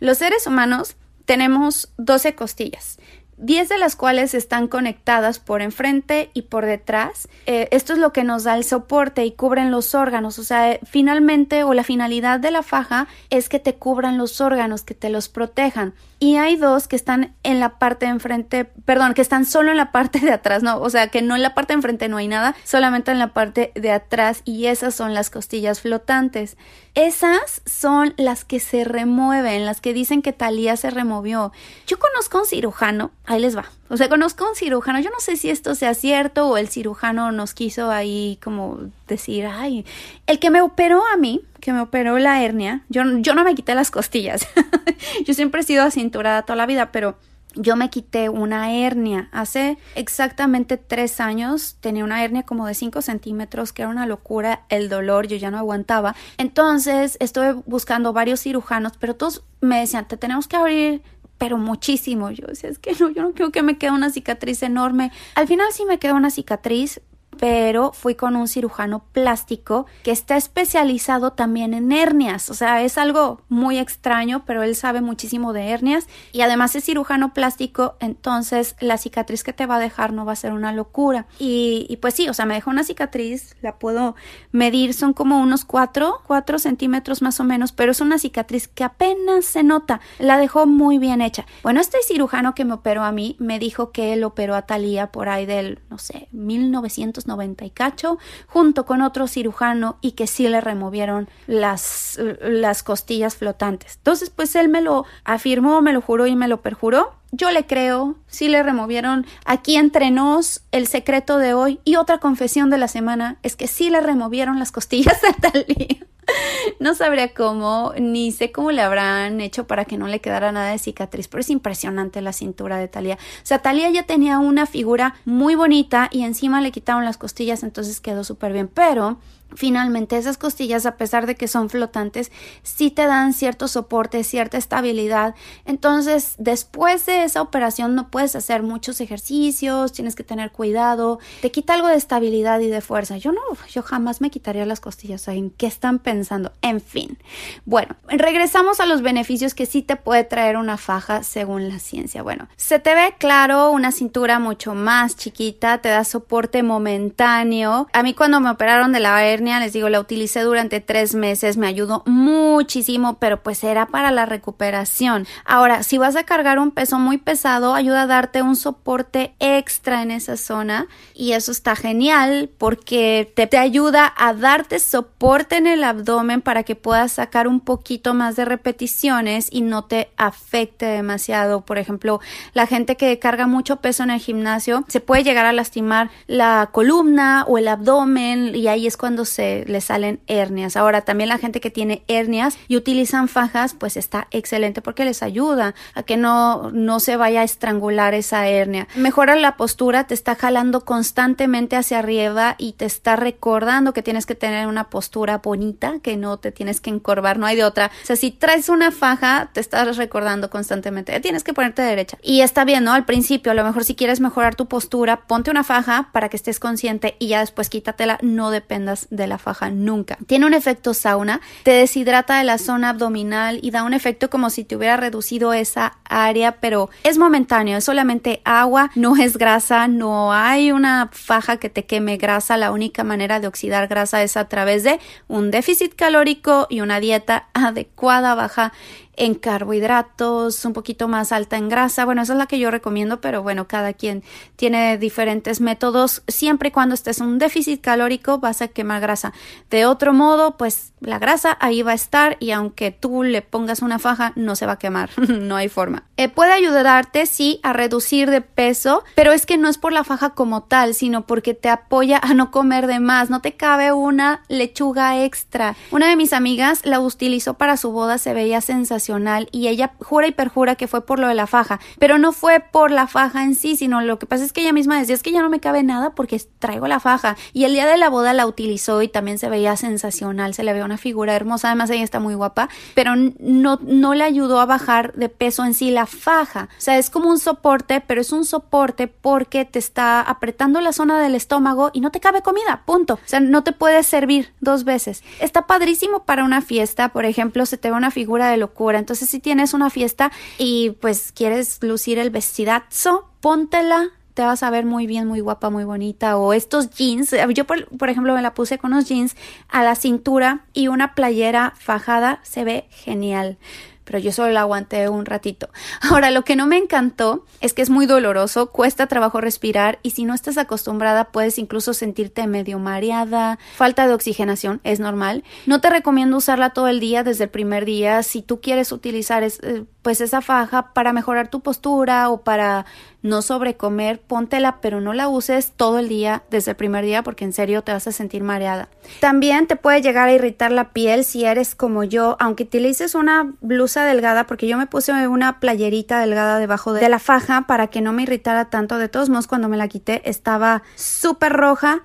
Los 0.00 0.18
seres 0.18 0.46
humanos 0.46 0.96
tenemos 1.24 1.90
12 1.96 2.34
costillas. 2.34 2.98
10 3.42 3.68
de 3.68 3.78
las 3.78 3.96
cuales 3.96 4.34
están 4.34 4.68
conectadas 4.68 5.40
por 5.40 5.62
enfrente 5.62 6.30
y 6.32 6.42
por 6.42 6.64
detrás. 6.64 7.28
Eh, 7.46 7.68
esto 7.72 7.92
es 7.92 7.98
lo 7.98 8.12
que 8.12 8.22
nos 8.22 8.44
da 8.44 8.56
el 8.56 8.62
soporte 8.62 9.24
y 9.24 9.32
cubren 9.32 9.72
los 9.72 9.96
órganos. 9.96 10.38
O 10.38 10.44
sea, 10.44 10.78
finalmente 10.84 11.64
o 11.64 11.74
la 11.74 11.82
finalidad 11.82 12.38
de 12.38 12.52
la 12.52 12.62
faja 12.62 13.08
es 13.30 13.48
que 13.48 13.58
te 13.58 13.74
cubran 13.74 14.16
los 14.16 14.40
órganos, 14.40 14.84
que 14.84 14.94
te 14.94 15.10
los 15.10 15.28
protejan 15.28 15.94
y 16.22 16.36
hay 16.36 16.54
dos 16.54 16.86
que 16.86 16.94
están 16.94 17.34
en 17.42 17.58
la 17.58 17.80
parte 17.80 18.06
de 18.06 18.12
enfrente, 18.12 18.64
perdón, 18.64 19.12
que 19.12 19.22
están 19.22 19.44
solo 19.44 19.72
en 19.72 19.76
la 19.76 19.90
parte 19.90 20.20
de 20.20 20.30
atrás, 20.30 20.62
no, 20.62 20.78
o 20.78 20.88
sea, 20.88 21.08
que 21.08 21.20
no 21.20 21.34
en 21.34 21.42
la 21.42 21.52
parte 21.52 21.72
de 21.72 21.78
enfrente 21.78 22.08
no 22.08 22.16
hay 22.16 22.28
nada, 22.28 22.54
solamente 22.62 23.10
en 23.10 23.18
la 23.18 23.32
parte 23.32 23.72
de 23.74 23.90
atrás 23.90 24.42
y 24.44 24.66
esas 24.66 24.94
son 24.94 25.14
las 25.14 25.30
costillas 25.30 25.80
flotantes. 25.80 26.56
Esas 26.94 27.62
son 27.64 28.12
las 28.18 28.44
que 28.44 28.60
se 28.60 28.84
remueven, 28.84 29.64
las 29.64 29.80
que 29.80 29.94
dicen 29.94 30.20
que 30.20 30.34
Talía 30.34 30.76
se 30.76 30.90
removió. 30.90 31.50
Yo 31.86 31.98
conozco 31.98 32.40
un 32.40 32.44
cirujano, 32.44 33.10
ahí 33.24 33.40
les 33.40 33.56
va. 33.56 33.64
O 33.88 33.96
sea, 33.96 34.10
conozco 34.10 34.46
un 34.46 34.54
cirujano, 34.54 35.00
yo 35.00 35.08
no 35.08 35.18
sé 35.18 35.36
si 35.36 35.48
esto 35.48 35.74
sea 35.74 35.94
cierto 35.94 36.48
o 36.48 36.58
el 36.58 36.68
cirujano 36.68 37.32
nos 37.32 37.54
quiso 37.54 37.90
ahí 37.90 38.38
como 38.44 38.78
decir, 39.08 39.46
ay, 39.46 39.86
el 40.26 40.38
que 40.38 40.50
me 40.50 40.60
operó 40.60 41.02
a 41.14 41.16
mí, 41.16 41.40
que 41.60 41.72
me 41.72 41.80
operó 41.80 42.18
la 42.18 42.42
hernia, 42.42 42.84
yo, 42.90 43.02
yo 43.20 43.34
no 43.34 43.42
me 43.42 43.54
quité 43.54 43.74
las 43.74 43.90
costillas. 43.90 44.46
yo 45.24 45.32
siempre 45.32 45.62
he 45.62 45.64
sido 45.64 45.84
acinturada 45.84 46.42
toda 46.42 46.56
la 46.56 46.66
vida, 46.66 46.92
pero 46.92 47.16
yo 47.54 47.76
me 47.76 47.90
quité 47.90 48.28
una 48.28 48.72
hernia 48.72 49.28
hace 49.32 49.78
exactamente 49.94 50.76
tres 50.76 51.20
años. 51.20 51.76
Tenía 51.80 52.04
una 52.04 52.24
hernia 52.24 52.42
como 52.42 52.66
de 52.66 52.74
5 52.74 53.02
centímetros, 53.02 53.72
que 53.72 53.82
era 53.82 53.90
una 53.90 54.06
locura 54.06 54.64
el 54.68 54.88
dolor, 54.88 55.26
yo 55.26 55.36
ya 55.36 55.50
no 55.50 55.58
aguantaba. 55.58 56.14
Entonces 56.38 57.16
estuve 57.20 57.52
buscando 57.66 58.12
varios 58.12 58.40
cirujanos, 58.40 58.92
pero 58.98 59.14
todos 59.14 59.44
me 59.60 59.80
decían, 59.80 60.08
te 60.08 60.16
tenemos 60.16 60.48
que 60.48 60.56
abrir 60.56 61.02
pero 61.42 61.58
muchísimo. 61.58 62.30
Yo 62.30 62.46
decía, 62.46 62.70
es 62.70 62.78
que 62.78 62.92
no, 63.00 63.10
yo 63.10 63.22
no 63.22 63.32
quiero 63.32 63.50
que 63.50 63.64
me 63.64 63.76
quede 63.76 63.90
una 63.90 64.10
cicatriz 64.10 64.62
enorme. 64.62 65.10
Al 65.34 65.48
final 65.48 65.66
sí 65.72 65.84
me 65.84 65.98
quedó 65.98 66.14
una 66.14 66.30
cicatriz, 66.30 67.00
pero 67.42 67.90
fui 67.92 68.14
con 68.14 68.36
un 68.36 68.46
cirujano 68.46 69.02
plástico 69.10 69.86
que 70.04 70.12
está 70.12 70.36
especializado 70.36 71.32
también 71.32 71.74
en 71.74 71.90
hernias. 71.90 72.48
O 72.50 72.54
sea, 72.54 72.82
es 72.82 72.98
algo 72.98 73.40
muy 73.48 73.78
extraño, 73.78 74.44
pero 74.46 74.62
él 74.62 74.76
sabe 74.76 75.00
muchísimo 75.00 75.52
de 75.52 75.70
hernias 75.70 76.06
y 76.30 76.42
además 76.42 76.76
es 76.76 76.84
cirujano 76.84 77.34
plástico, 77.34 77.96
entonces 77.98 78.76
la 78.78 78.96
cicatriz 78.96 79.42
que 79.42 79.52
te 79.52 79.66
va 79.66 79.74
a 79.74 79.80
dejar 79.80 80.12
no 80.12 80.24
va 80.24 80.34
a 80.34 80.36
ser 80.36 80.52
una 80.52 80.72
locura. 80.72 81.26
Y, 81.40 81.98
pues 82.00 82.14
sí, 82.14 82.28
o 82.28 82.32
sea, 82.32 82.46
me 82.46 82.54
dejó 82.54 82.70
una 82.70 82.84
cicatriz, 82.84 83.56
la 83.60 83.76
puedo 83.76 84.14
medir, 84.52 84.94
son 84.94 85.12
como 85.12 85.40
unos 85.40 85.64
4, 85.64 86.22
4 86.24 86.60
centímetros 86.60 87.22
más 87.22 87.40
o 87.40 87.44
menos, 87.44 87.72
pero 87.72 87.90
es 87.90 88.00
una 88.00 88.18
cicatriz 88.18 88.68
que 88.68 88.84
apenas 88.84 89.46
se 89.46 89.64
nota. 89.64 90.00
La 90.20 90.38
dejó 90.38 90.66
muy 90.66 90.98
bien 90.98 91.20
hecha. 91.20 91.44
Bueno, 91.64 91.80
este 91.80 91.98
cirujano 92.06 92.54
que 92.54 92.64
me 92.64 92.74
operó 92.74 93.02
a 93.02 93.10
mí 93.10 93.34
me 93.40 93.58
dijo 93.58 93.90
que 93.90 94.12
él 94.12 94.22
operó 94.22 94.54
a 94.54 94.62
Talía 94.62 95.10
por 95.10 95.28
ahí 95.28 95.44
del, 95.44 95.80
no 95.90 95.98
sé, 95.98 96.28
1900 96.30 97.26
90 97.32 97.64
y 97.64 97.70
cacho, 97.70 98.18
junto 98.46 98.84
con 98.84 99.02
otro 99.02 99.26
cirujano 99.26 99.96
y 100.00 100.12
que 100.12 100.26
sí 100.26 100.48
le 100.48 100.60
removieron 100.60 101.28
las, 101.46 102.20
las 102.40 102.82
costillas 102.82 103.36
flotantes. 103.36 103.96
Entonces, 103.96 104.30
pues 104.30 104.54
él 104.54 104.68
me 104.68 104.82
lo 104.82 105.06
afirmó, 105.24 105.80
me 105.80 105.92
lo 105.92 106.00
juró 106.00 106.26
y 106.26 106.36
me 106.36 106.48
lo 106.48 106.60
perjuró. 106.60 107.14
Yo 107.30 107.50
le 107.50 107.66
creo, 107.66 108.16
sí 108.26 108.48
le 108.48 108.62
removieron. 108.62 109.24
Aquí 109.46 109.76
entre 109.76 110.10
nos, 110.10 110.62
el 110.70 110.86
secreto 110.86 111.38
de 111.38 111.54
hoy 111.54 111.80
y 111.84 111.96
otra 111.96 112.18
confesión 112.18 112.68
de 112.68 112.78
la 112.78 112.88
semana 112.88 113.38
es 113.42 113.56
que 113.56 113.66
sí 113.66 113.88
le 113.88 114.00
removieron 114.00 114.58
las 114.58 114.70
costillas 114.70 115.18
a 115.24 115.32
Talía. 115.32 116.06
No 116.80 116.94
sabría 116.94 117.34
cómo, 117.34 117.92
ni 117.98 118.32
sé 118.32 118.52
cómo 118.52 118.70
le 118.72 118.82
habrán 118.82 119.40
hecho 119.40 119.66
para 119.66 119.84
que 119.84 119.98
no 119.98 120.08
le 120.08 120.20
quedara 120.20 120.52
nada 120.52 120.70
de 120.70 120.78
cicatriz, 120.78 121.28
pero 121.28 121.40
es 121.40 121.50
impresionante 121.50 122.20
la 122.20 122.32
cintura 122.32 122.78
de 122.78 122.88
Talía. 122.88 123.14
O 123.14 123.46
sea, 123.46 123.60
Talía 123.60 123.90
ya 123.90 124.04
tenía 124.04 124.38
una 124.38 124.66
figura 124.66 125.14
muy 125.24 125.54
bonita 125.54 126.08
y 126.10 126.22
encima 126.22 126.60
le 126.60 126.72
quitaron 126.72 127.04
las 127.04 127.18
costillas, 127.18 127.62
entonces 127.62 128.00
quedó 128.00 128.24
súper 128.24 128.52
bien. 128.52 128.68
Pero 128.68 129.18
Finalmente, 129.54 130.16
esas 130.16 130.38
costillas, 130.38 130.86
a 130.86 130.96
pesar 130.96 131.26
de 131.26 131.34
que 131.34 131.48
son 131.48 131.70
flotantes, 131.70 132.32
sí 132.62 132.90
te 132.90 133.06
dan 133.06 133.32
cierto 133.32 133.68
soporte, 133.68 134.24
cierta 134.24 134.58
estabilidad. 134.58 135.34
Entonces, 135.64 136.34
después 136.38 137.06
de 137.06 137.24
esa 137.24 137.42
operación 137.42 137.94
no 137.94 138.10
puedes 138.10 138.36
hacer 138.36 138.62
muchos 138.62 139.00
ejercicios, 139.00 139.92
tienes 139.92 140.14
que 140.14 140.24
tener 140.24 140.52
cuidado, 140.52 141.18
te 141.40 141.50
quita 141.50 141.74
algo 141.74 141.88
de 141.88 141.96
estabilidad 141.96 142.60
y 142.60 142.68
de 142.68 142.80
fuerza. 142.80 143.16
Yo 143.16 143.32
no, 143.32 143.40
yo 143.70 143.82
jamás 143.82 144.20
me 144.20 144.30
quitaría 144.30 144.66
las 144.66 144.80
costillas. 144.80 145.26
¿En 145.28 145.50
qué 145.50 145.66
están 145.66 145.98
pensando? 145.98 146.52
En 146.62 146.80
fin. 146.80 147.18
Bueno, 147.64 147.96
regresamos 148.08 148.80
a 148.80 148.86
los 148.86 149.02
beneficios 149.02 149.54
que 149.54 149.66
sí 149.66 149.82
te 149.82 149.96
puede 149.96 150.24
traer 150.24 150.56
una 150.56 150.76
faja 150.76 151.22
según 151.22 151.68
la 151.68 151.78
ciencia. 151.78 152.22
Bueno, 152.22 152.48
se 152.56 152.78
te 152.78 152.94
ve 152.94 153.14
claro 153.18 153.70
una 153.70 153.92
cintura 153.92 154.38
mucho 154.38 154.74
más 154.74 155.16
chiquita, 155.16 155.78
te 155.78 155.88
da 155.88 156.04
soporte 156.04 156.62
momentáneo. 156.62 157.88
A 157.92 158.02
mí 158.02 158.14
cuando 158.14 158.40
me 158.40 158.50
operaron 158.50 158.92
de 158.92 159.00
la 159.00 159.16
les 159.42 159.72
digo, 159.72 159.88
la 159.88 160.00
utilicé 160.00 160.40
durante 160.40 160.80
tres 160.80 161.14
meses, 161.14 161.56
me 161.56 161.66
ayudó 161.66 162.02
muchísimo, 162.06 163.18
pero 163.18 163.42
pues 163.42 163.62
era 163.64 163.86
para 163.86 164.10
la 164.10 164.26
recuperación. 164.26 165.26
Ahora, 165.44 165.82
si 165.82 165.98
vas 165.98 166.16
a 166.16 166.24
cargar 166.24 166.58
un 166.58 166.70
peso 166.70 166.98
muy 166.98 167.18
pesado, 167.18 167.74
ayuda 167.74 168.02
a 168.02 168.06
darte 168.06 168.42
un 168.42 168.56
soporte 168.56 169.34
extra 169.38 170.02
en 170.02 170.10
esa 170.10 170.36
zona 170.36 170.86
y 171.14 171.32
eso 171.32 171.52
está 171.52 171.76
genial 171.76 172.50
porque 172.58 173.32
te, 173.34 173.46
te 173.46 173.58
ayuda 173.58 174.12
a 174.16 174.34
darte 174.34 174.78
soporte 174.78 175.56
en 175.56 175.66
el 175.66 175.84
abdomen 175.84 176.40
para 176.40 176.62
que 176.62 176.76
puedas 176.76 177.12
sacar 177.12 177.48
un 177.48 177.60
poquito 177.60 178.14
más 178.14 178.36
de 178.36 178.44
repeticiones 178.44 179.48
y 179.50 179.62
no 179.62 179.84
te 179.84 180.10
afecte 180.16 180.86
demasiado. 180.86 181.62
Por 181.62 181.78
ejemplo, 181.78 182.20
la 182.54 182.66
gente 182.66 182.96
que 182.96 183.18
carga 183.18 183.46
mucho 183.46 183.76
peso 183.76 184.02
en 184.02 184.10
el 184.10 184.20
gimnasio 184.20 184.84
se 184.88 185.00
puede 185.00 185.24
llegar 185.24 185.46
a 185.46 185.52
lastimar 185.52 186.10
la 186.26 186.70
columna 186.72 187.44
o 187.48 187.58
el 187.58 187.68
abdomen 187.68 188.54
y 188.54 188.68
ahí 188.68 188.86
es 188.86 188.96
cuando 188.96 189.24
se 189.32 189.64
le 189.66 189.80
salen 189.80 190.20
hernias. 190.26 190.76
Ahora, 190.76 191.02
también 191.02 191.28
la 191.28 191.38
gente 191.38 191.60
que 191.60 191.70
tiene 191.70 192.02
hernias 192.08 192.58
y 192.68 192.76
utilizan 192.76 193.28
fajas, 193.28 193.74
pues 193.74 193.96
está 193.96 194.28
excelente 194.30 194.82
porque 194.82 195.04
les 195.04 195.22
ayuda 195.22 195.74
a 195.94 196.02
que 196.02 196.16
no, 196.16 196.70
no 196.72 197.00
se 197.00 197.16
vaya 197.16 197.40
a 197.40 197.44
estrangular 197.44 198.14
esa 198.14 198.46
hernia. 198.46 198.88
Mejora 198.94 199.34
la 199.36 199.56
postura, 199.56 200.06
te 200.06 200.14
está 200.14 200.34
jalando 200.34 200.84
constantemente 200.84 201.76
hacia 201.76 201.98
arriba 201.98 202.54
y 202.58 202.72
te 202.72 202.84
está 202.84 203.16
recordando 203.16 203.92
que 203.92 204.02
tienes 204.02 204.26
que 204.26 204.34
tener 204.34 204.66
una 204.66 204.90
postura 204.90 205.38
bonita, 205.38 205.94
que 206.02 206.16
no 206.16 206.38
te 206.38 206.52
tienes 206.52 206.80
que 206.80 206.90
encorvar, 206.90 207.38
no 207.38 207.46
hay 207.46 207.56
de 207.56 207.64
otra. 207.64 207.90
O 208.02 208.06
sea, 208.06 208.16
si 208.16 208.30
traes 208.30 208.68
una 208.68 208.90
faja, 208.90 209.50
te 209.52 209.60
estás 209.60 209.96
recordando 209.96 210.50
constantemente, 210.50 211.18
tienes 211.20 211.44
que 211.44 211.54
ponerte 211.54 211.82
derecha. 211.82 212.18
Y 212.22 212.40
está 212.40 212.64
bien, 212.64 212.84
¿no? 212.84 212.92
Al 212.92 213.04
principio, 213.04 213.52
a 213.52 213.54
lo 213.54 213.64
mejor 213.64 213.84
si 213.84 213.94
quieres 213.94 214.20
mejorar 214.20 214.54
tu 214.54 214.66
postura, 214.66 215.22
ponte 215.26 215.50
una 215.50 215.64
faja 215.64 216.10
para 216.12 216.28
que 216.28 216.36
estés 216.36 216.60
consciente 216.60 217.16
y 217.18 217.28
ya 217.28 217.40
después 217.40 217.70
quítatela, 217.70 218.18
no 218.22 218.50
dependas 218.50 219.06
de 219.10 219.21
la 219.26 219.38
faja 219.38 219.70
nunca. 219.70 220.18
Tiene 220.26 220.46
un 220.46 220.54
efecto 220.54 220.94
sauna, 220.94 221.40
te 221.62 221.72
deshidrata 221.72 222.38
de 222.38 222.44
la 222.44 222.58
zona 222.58 222.90
abdominal 222.90 223.58
y 223.62 223.70
da 223.70 223.82
un 223.82 223.94
efecto 223.94 224.30
como 224.30 224.50
si 224.50 224.64
te 224.64 224.76
hubiera 224.76 224.96
reducido 224.96 225.52
esa 225.52 225.98
área, 226.04 226.60
pero 226.60 226.90
es 227.04 227.18
momentáneo, 227.18 227.78
es 227.78 227.84
solamente 227.84 228.42
agua, 228.44 228.90
no 228.94 229.16
es 229.16 229.36
grasa, 229.36 229.88
no 229.88 230.32
hay 230.32 230.72
una 230.72 231.10
faja 231.12 231.56
que 231.56 231.70
te 231.70 231.84
queme 231.84 232.16
grasa, 232.16 232.56
la 232.56 232.72
única 232.72 233.04
manera 233.04 233.40
de 233.40 233.46
oxidar 233.46 233.88
grasa 233.88 234.22
es 234.22 234.36
a 234.36 234.48
través 234.48 234.84
de 234.84 235.00
un 235.28 235.50
déficit 235.50 235.94
calórico 235.94 236.66
y 236.70 236.80
una 236.80 237.00
dieta 237.00 237.48
adecuada, 237.54 238.34
baja 238.34 238.72
en 239.16 239.34
carbohidratos, 239.34 240.64
un 240.64 240.72
poquito 240.72 241.08
más 241.08 241.32
alta 241.32 241.56
en 241.56 241.68
grasa. 241.68 242.04
Bueno, 242.04 242.22
esa 242.22 242.32
es 242.32 242.38
la 242.38 242.46
que 242.46 242.58
yo 242.58 242.70
recomiendo, 242.70 243.20
pero 243.20 243.42
bueno, 243.42 243.68
cada 243.68 243.92
quien 243.92 244.22
tiene 244.56 244.98
diferentes 244.98 245.60
métodos. 245.60 246.22
Siempre 246.28 246.68
y 246.68 246.72
cuando 246.72 246.94
estés 246.94 247.20
en 247.20 247.26
un 247.26 247.38
déficit 247.38 247.80
calórico 247.80 248.38
vas 248.38 248.62
a 248.62 248.68
quemar 248.68 249.00
grasa. 249.00 249.32
De 249.70 249.86
otro 249.86 250.12
modo, 250.12 250.56
pues 250.56 250.91
la 251.02 251.18
grasa 251.18 251.56
ahí 251.60 251.82
va 251.82 251.92
a 251.92 251.94
estar 251.94 252.36
y 252.40 252.52
aunque 252.52 252.90
tú 252.90 253.22
le 253.22 253.42
pongas 253.42 253.82
una 253.82 253.98
faja, 253.98 254.32
no 254.36 254.56
se 254.56 254.66
va 254.66 254.72
a 254.72 254.78
quemar. 254.78 255.10
no 255.28 255.56
hay 255.56 255.68
forma. 255.68 256.04
Eh, 256.16 256.28
puede 256.28 256.52
ayudarte, 256.52 257.26
sí, 257.26 257.60
a 257.62 257.72
reducir 257.72 258.30
de 258.30 258.40
peso, 258.40 259.04
pero 259.14 259.32
es 259.32 259.46
que 259.46 259.58
no 259.58 259.68
es 259.68 259.78
por 259.78 259.92
la 259.92 260.04
faja 260.04 260.30
como 260.30 260.62
tal, 260.62 260.94
sino 260.94 261.26
porque 261.26 261.54
te 261.54 261.68
apoya 261.68 262.18
a 262.22 262.34
no 262.34 262.50
comer 262.50 262.86
de 262.86 263.00
más. 263.00 263.30
No 263.30 263.40
te 263.40 263.54
cabe 263.54 263.92
una 263.92 264.42
lechuga 264.48 265.24
extra. 265.24 265.76
Una 265.90 266.08
de 266.08 266.16
mis 266.16 266.32
amigas 266.32 266.84
la 266.84 267.00
utilizó 267.00 267.54
para 267.54 267.76
su 267.76 267.92
boda, 267.92 268.18
se 268.18 268.34
veía 268.34 268.60
sensacional 268.60 269.48
y 269.52 269.68
ella 269.68 269.92
jura 270.00 270.26
y 270.26 270.32
perjura 270.32 270.76
que 270.76 270.88
fue 270.88 271.04
por 271.04 271.18
lo 271.18 271.28
de 271.28 271.34
la 271.34 271.46
faja, 271.46 271.80
pero 271.98 272.18
no 272.18 272.32
fue 272.32 272.60
por 272.60 272.90
la 272.90 273.06
faja 273.06 273.42
en 273.44 273.54
sí, 273.54 273.76
sino 273.76 274.00
lo 274.00 274.18
que 274.18 274.26
pasa 274.26 274.44
es 274.44 274.52
que 274.52 274.62
ella 274.62 274.72
misma 274.72 274.98
decía 274.98 275.14
es 275.14 275.22
que 275.22 275.32
ya 275.32 275.42
no 275.42 275.50
me 275.50 275.60
cabe 275.60 275.82
nada 275.82 276.10
porque 276.14 276.40
traigo 276.58 276.86
la 276.86 277.00
faja. 277.00 277.36
Y 277.52 277.64
el 277.64 277.72
día 277.72 277.86
de 277.86 277.96
la 277.96 278.08
boda 278.08 278.32
la 278.32 278.46
utilizó 278.46 279.02
y 279.02 279.08
también 279.08 279.38
se 279.38 279.48
veía 279.48 279.76
sensacional, 279.76 280.54
se 280.54 280.62
le 280.62 280.72
veía 280.72 280.84
una 280.84 280.91
figura 280.98 281.34
hermosa, 281.34 281.68
además 281.68 281.90
ella 281.90 282.04
está 282.04 282.20
muy 282.20 282.34
guapa, 282.34 282.68
pero 282.94 283.14
no, 283.16 283.78
no 283.82 284.14
le 284.14 284.24
ayudó 284.24 284.60
a 284.60 284.66
bajar 284.66 285.12
de 285.14 285.28
peso 285.28 285.64
en 285.64 285.74
sí 285.74 285.90
la 285.90 286.06
faja. 286.06 286.68
O 286.78 286.80
sea, 286.80 286.98
es 286.98 287.10
como 287.10 287.28
un 287.28 287.38
soporte, 287.38 288.00
pero 288.00 288.20
es 288.20 288.32
un 288.32 288.44
soporte 288.44 289.08
porque 289.08 289.64
te 289.64 289.78
está 289.78 290.20
apretando 290.20 290.80
la 290.80 290.92
zona 290.92 291.20
del 291.20 291.34
estómago 291.34 291.90
y 291.92 292.00
no 292.00 292.10
te 292.10 292.20
cabe 292.20 292.42
comida, 292.42 292.82
punto. 292.84 293.14
O 293.14 293.28
sea, 293.28 293.40
no 293.40 293.62
te 293.62 293.72
puedes 293.72 294.06
servir 294.06 294.52
dos 294.60 294.84
veces. 294.84 295.22
Está 295.40 295.66
padrísimo 295.66 296.24
para 296.24 296.44
una 296.44 296.62
fiesta, 296.62 297.10
por 297.10 297.24
ejemplo, 297.24 297.66
se 297.66 297.78
te 297.78 297.90
ve 297.90 297.96
una 297.96 298.10
figura 298.10 298.50
de 298.50 298.56
locura. 298.56 298.98
Entonces, 298.98 299.28
si 299.28 299.40
tienes 299.40 299.74
una 299.74 299.90
fiesta 299.90 300.32
y 300.58 300.90
pues 301.00 301.32
quieres 301.32 301.82
lucir 301.82 302.18
el 302.18 302.30
vestidazo, 302.30 303.28
póntela 303.40 304.10
te 304.34 304.42
vas 304.42 304.62
a 304.62 304.70
ver 304.70 304.84
muy 304.84 305.06
bien, 305.06 305.26
muy 305.26 305.40
guapa, 305.40 305.70
muy 305.70 305.84
bonita. 305.84 306.36
O 306.36 306.52
estos 306.52 306.90
jeans, 306.90 307.34
yo 307.54 307.66
por, 307.66 308.08
ejemplo 308.08 308.34
me 308.34 308.42
la 308.42 308.54
puse 308.54 308.78
con 308.78 308.92
unos 308.92 309.08
jeans 309.08 309.36
a 309.68 309.82
la 309.82 309.94
cintura 309.94 310.64
y 310.72 310.88
una 310.88 311.14
playera 311.14 311.74
fajada, 311.76 312.40
se 312.42 312.64
ve 312.64 312.86
genial 312.90 313.58
pero 314.04 314.18
yo 314.18 314.32
solo 314.32 314.52
la 314.52 314.62
aguanté 314.62 315.08
un 315.08 315.24
ratito. 315.26 315.70
Ahora, 316.00 316.30
lo 316.30 316.44
que 316.44 316.56
no 316.56 316.66
me 316.66 316.76
encantó 316.76 317.44
es 317.60 317.72
que 317.72 317.82
es 317.82 317.88
muy 317.88 318.06
doloroso, 318.06 318.70
cuesta 318.70 319.06
trabajo 319.06 319.40
respirar 319.40 320.00
y 320.02 320.10
si 320.10 320.24
no 320.24 320.34
estás 320.34 320.58
acostumbrada 320.58 321.26
puedes 321.26 321.58
incluso 321.58 321.94
sentirte 321.94 322.46
medio 322.46 322.78
mareada, 322.78 323.58
falta 323.74 324.06
de 324.06 324.14
oxigenación, 324.14 324.80
es 324.84 325.00
normal. 325.00 325.44
No 325.66 325.80
te 325.80 325.88
recomiendo 325.88 326.36
usarla 326.36 326.70
todo 326.70 326.88
el 326.88 327.00
día 327.00 327.22
desde 327.22 327.44
el 327.44 327.50
primer 327.50 327.84
día. 327.84 328.22
Si 328.22 328.42
tú 328.42 328.60
quieres 328.60 328.92
utilizar 328.92 329.44
eh, 329.44 329.84
pues 330.02 330.20
esa 330.20 330.40
faja 330.40 330.92
para 330.92 331.12
mejorar 331.12 331.48
tu 331.48 331.60
postura 331.60 332.28
o 332.28 332.42
para 332.42 332.84
no 333.22 333.40
sobrecomer, 333.40 334.20
póntela, 334.20 334.80
pero 334.80 335.00
no 335.00 335.12
la 335.12 335.28
uses 335.28 335.72
todo 335.76 336.00
el 336.00 336.08
día 336.08 336.42
desde 336.50 336.72
el 336.72 336.76
primer 336.76 337.04
día 337.04 337.22
porque 337.22 337.44
en 337.44 337.52
serio 337.52 337.82
te 337.82 337.92
vas 337.92 338.06
a 338.08 338.12
sentir 338.12 338.42
mareada. 338.42 338.88
También 339.20 339.68
te 339.68 339.76
puede 339.76 340.02
llegar 340.02 340.28
a 340.28 340.32
irritar 340.32 340.72
la 340.72 340.90
piel 340.90 341.24
si 341.24 341.44
eres 341.44 341.76
como 341.76 342.02
yo, 342.02 342.36
aunque 342.40 342.64
utilices 342.64 343.14
una 343.14 343.52
blusa 343.60 344.04
delgada, 344.04 344.46
porque 344.46 344.66
yo 344.66 344.76
me 344.76 344.88
puse 344.88 345.12
una 345.28 345.60
playerita 345.60 346.20
delgada 346.20 346.58
debajo 346.58 346.92
de 346.92 347.08
la 347.08 347.20
faja 347.20 347.66
para 347.68 347.86
que 347.86 348.00
no 348.00 348.12
me 348.12 348.24
irritara 348.24 348.70
tanto. 348.70 348.98
De 348.98 349.08
todos 349.08 349.28
modos, 349.28 349.46
cuando 349.46 349.68
me 349.68 349.76
la 349.76 349.86
quité 349.86 350.28
estaba 350.28 350.82
súper 350.96 351.52
roja 351.52 352.02